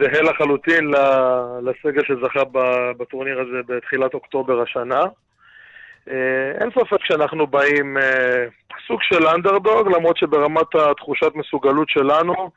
[0.00, 0.90] זהה לחלוטין
[1.62, 2.42] לסגל שזכה
[2.98, 5.00] בטורניר הזה בתחילת אוקטובר השנה.
[6.10, 8.44] אה, אין ספק שאנחנו באים אה,
[8.86, 12.50] סוג של אנדרדוג, למרות שברמת התחושת מסוגלות שלנו,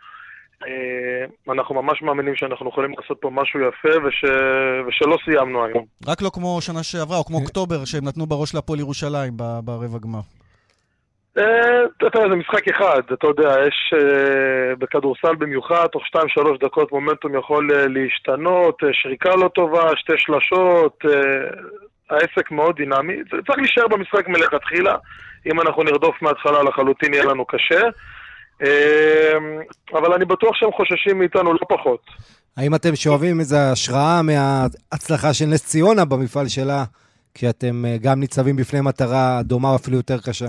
[0.67, 4.23] אה, אנחנו ממש מאמינים שאנחנו יכולים לעשות פה משהו יפה וש...
[4.87, 5.85] ושלא סיימנו היום.
[6.07, 9.33] רק לא כמו שנה שעברה, או כמו אוקטובר, שהם נתנו בראש להפועל ירושלים
[9.63, 10.19] ברבע גמר.
[11.37, 16.19] אה, אתה יודע, זה משחק אחד, אתה יודע, יש אה, בכדורסל במיוחד, תוך 2-3
[16.61, 21.05] דקות מומנטום יכול אה, להשתנות, שריקה לא טובה, שתי שלשות,
[22.09, 23.13] העסק מאוד דינמי.
[23.29, 24.95] צריך להישאר במשחק מלכתחילה,
[25.51, 27.81] אם אנחנו נרדוף מההתחלה לחלוטין יהיה לנו קשה.
[29.93, 32.01] אבל אני בטוח שהם חוששים מאיתנו לא פחות.
[32.57, 36.83] האם אתם שואבים איזו השראה מההצלחה של נס ציונה במפעל שלה,
[37.33, 40.47] כשאתם גם ניצבים בפני מטרה דומה או אפילו יותר קשה?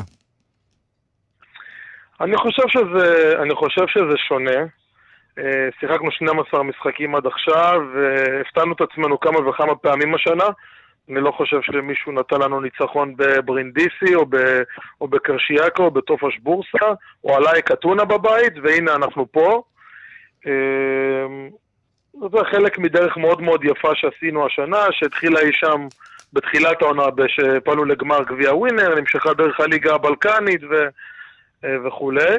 [2.20, 4.60] אני חושב שזה, אני חושב שזה שונה.
[5.38, 10.44] אה, שיחקנו 12 משחקים עד עכשיו, והפתענו את עצמנו כמה וכמה פעמים השנה.
[11.10, 14.36] אני לא חושב שמישהו נתן לנו ניצחון בברינדיסי, או, ב,
[15.00, 16.86] או בקרשיאקו, או בטופש בורסה,
[17.24, 19.62] או עליי קטונה בבית, והנה אנחנו פה.
[20.46, 21.26] אה,
[22.32, 25.86] זה חלק מדרך מאוד מאוד יפה שעשינו השנה, שהתחילה אי שם
[26.32, 30.88] בתחילת העונה, שפעלנו לגמר גביע ווינר, נמשכה דרך הליגה הבלקנית ו,
[31.86, 32.34] וכולי.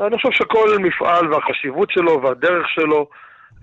[0.00, 3.06] אני חושב שכל מפעל והחשיבות שלו והדרך שלו,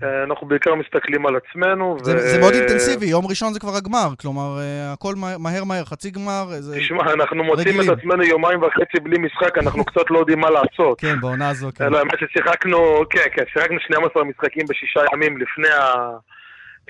[0.02, 1.96] אה, אנחנו בעיקר מסתכלים על עצמנו.
[2.02, 2.18] זה, ו...
[2.18, 6.10] זה מאוד אינטנסיבי, יום ראשון זה כבר הגמר, כלומר, אה, הכל מה- מהר מהר, חצי
[6.10, 6.44] גמר.
[6.52, 6.76] אה, זה...
[6.78, 7.80] תשמע, אנחנו מוצאים.
[7.80, 11.00] את עצמנו יומיים וחצי בלי משחק, אנחנו קצת לא יודעים מה לעשות.
[11.00, 11.88] כן, בעונה הזו, כן.
[11.92, 12.78] לא, האמת ששיחקנו,
[13.10, 16.10] כן, כן, שיחקנו 12 משחקים בשישה ימים לפני, ה,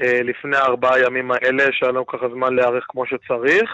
[0.01, 3.71] אה, לפני הארבעה ימים האלה, שהיה לנו ככה זמן להיערך כמו שצריך.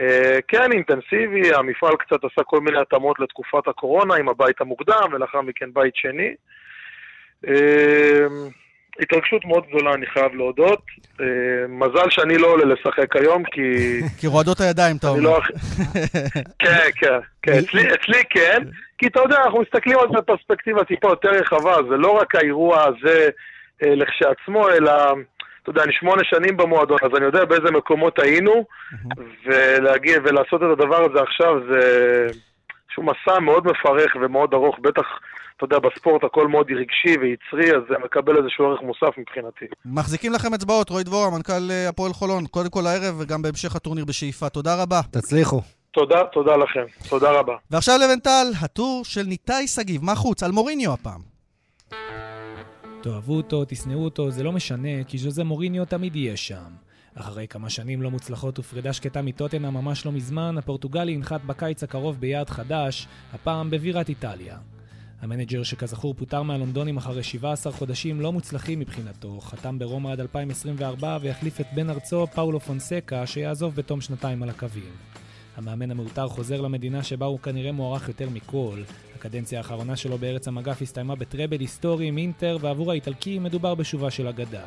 [0.00, 5.40] אה, כן, אינטנסיבי, המפעל קצת עשה כל מיני התאמות לתקופת הקורונה עם הבית המוקדם, ולאחר
[5.40, 6.34] מכן בית שני.
[7.48, 8.26] אה,
[9.00, 10.82] התרגשות מאוד גדולה, אני חייב להודות.
[11.20, 11.26] אה,
[11.68, 13.60] מזל שאני לא עולה לשחק היום, כי...
[14.20, 15.20] כי רועדות הידיים, אתה אומר.
[15.20, 15.40] לא...
[16.62, 17.52] כן, כן, כן.
[17.94, 18.62] אצלי, כן,
[18.98, 22.84] כי אתה יודע, אנחנו מסתכלים על זה בפרספקטיבה טיפה יותר רחבה, זה לא רק האירוע
[22.84, 23.28] הזה
[23.82, 24.92] לכשעצמו, אלא,
[25.64, 28.64] אתה יודע, אני שמונה שנים במועדון, אז אני יודע באיזה מקומות היינו,
[29.46, 31.80] ולהגיע ולעשות את הדבר הזה עכשיו זה
[32.84, 35.06] איזשהו מסע מאוד מפרך ומאוד ארוך, בטח
[35.56, 39.64] אתה יודע, בספורט הכל מאוד רגשי ויצרי, אז זה מקבל איזשהו ערך מוסף מבחינתי.
[39.86, 44.04] מחזיקים לכם אצבעות, רועי דבורה, מנכ"ל אה, הפועל חולון, קודם כל הערב וגם בהמשך הטורניר
[44.04, 44.48] בשאיפה.
[44.48, 45.00] תודה רבה.
[45.10, 45.60] תצליחו.
[45.90, 46.84] תודה, תודה לכם.
[47.08, 47.56] תודה רבה.
[47.70, 50.04] ועכשיו לבנטל, הטור של ניתאי שגיב.
[50.04, 50.42] מה חוץ?
[50.42, 51.20] על מוריניו הפעם.
[53.04, 56.72] תאהבו אותו, תשנאו אותו, זה לא משנה, כי ז'וזה מוריניו תמיד יהיה שם.
[57.14, 62.20] אחרי כמה שנים לא מוצלחות ופרידה שקטה מטוטנה ממש לא מזמן, הפורטוגלי ינחת בקיץ הקרוב
[62.20, 64.58] ביעד חדש, הפעם בבירת איטליה.
[65.20, 71.60] המנג'ר שכזכור פוטר מהלונדונים אחרי 17 חודשים לא מוצלחים מבחינתו, חתם ברומא עד 2024 ויחליף
[71.60, 74.92] את בן ארצו פאולו פונסקה שיעזוב בתום שנתיים על הקווים.
[75.56, 78.82] המאמן המעוטר חוזר למדינה שבה הוא כנראה מוערך יותר מכל.
[79.16, 84.28] הקדנציה האחרונה שלו בארץ המגף הסתיימה בטראבל היסטורי עם אינטר, ועבור האיטלקי מדובר בשובה של
[84.28, 84.64] אגדה.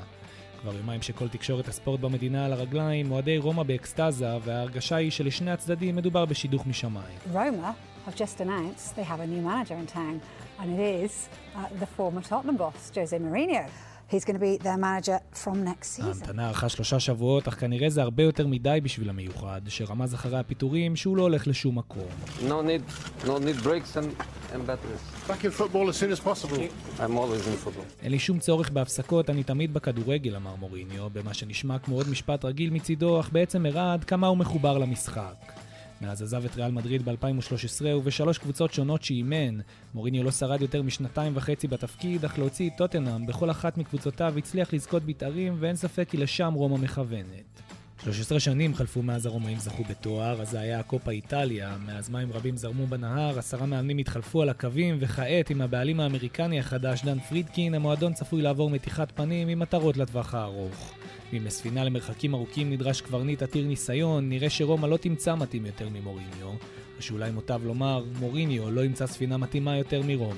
[0.62, 5.96] כבר יומיים שכל תקשורת הספורט במדינה על הרגליים, אוהדי רומא באקסטזה, וההרגשה היא שלשני הצדדים
[5.96, 7.18] מדובר בשידוך משמיים.
[7.34, 7.74] Roma
[8.08, 10.22] have just announced they have a new manager in town,
[10.60, 13.66] and it is uh, the former Tottenham boss, Jose Mourinho.
[14.10, 16.06] He's going to be their manager from next season.
[16.08, 20.96] ההמתנה ארכה שלושה שבועות, אך כנראה זה הרבה יותר מדי בשביל המיוחד, שרמז אחרי הפיטורים
[20.96, 22.08] שהוא לא הולך לשום מקום.
[22.40, 22.92] No need,
[23.26, 25.30] no need breaks and, and batteries.
[25.30, 26.58] Back in football as soon as possible.
[27.00, 27.86] I'm always in football.
[28.02, 32.46] אין לי שום צורך בהפסקות, אני תמיד בכדורגל, אמר מוריניו, במה שנשמע כמו עוד משפט
[32.46, 35.67] רגיל מצידו, אך בעצם הראה עד כמה הוא מחובר למשחק.
[36.02, 39.60] מאז עזב את ריאל מדריד ב-2013 ובשלוש קבוצות שונות שאימן,
[39.94, 44.74] מוריניו לא שרד יותר משנתיים וחצי בתפקיד, אך להוציא את טוטנאם בכל אחת מקבוצותיו הצליח
[44.74, 47.67] לזכות בתארים, ואין ספק כי לשם רומא מכוונת.
[48.04, 52.58] 13 שנים חלפו מאז הרומאים זכו בתואר, אז זה היה הקופה איטליה, מאז מים רבים
[52.58, 58.14] זרמו בנהר, עשרה מאמנים התחלפו על הקווים, וכעת עם הבעלים האמריקני החדש דן פרידקין, המועדון
[58.14, 60.94] צפוי לעבור מתיחת פנים עם מטרות לטווח הארוך.
[61.34, 66.54] ואם לספינה למרחקים ארוכים נדרש קברניט עתיר ניסיון, נראה שרומא לא תמצא מתאים יותר ממוריניו,
[66.98, 70.36] או שאולי מוטב לומר, מוריניו לא ימצא ספינה מתאימה יותר מרומא.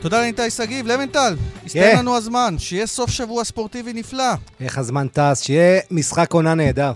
[0.00, 0.86] תודה לניתאי שגיב.
[0.86, 4.34] לבנטל, הסתיים לנו הזמן, שיהיה סוף שבוע ספורטיבי נפלא.
[4.60, 6.92] איך הזמן טס, שיהיה משחק עונה נהדר.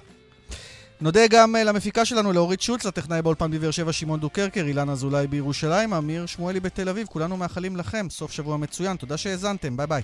[1.00, 5.26] נודה גם אה, למפיקה שלנו, לאורית שולץ, לטכנאי באולפן בבאר שבע שמעון דוקרקר, אילן אזולאי
[5.26, 7.06] בירושלים, אמיר שמואלי בתל אביב.
[7.06, 8.96] כולנו מאחלים לכם סוף שבוע מצוין.
[8.96, 10.02] תודה שהאזנתם, ביי ביי.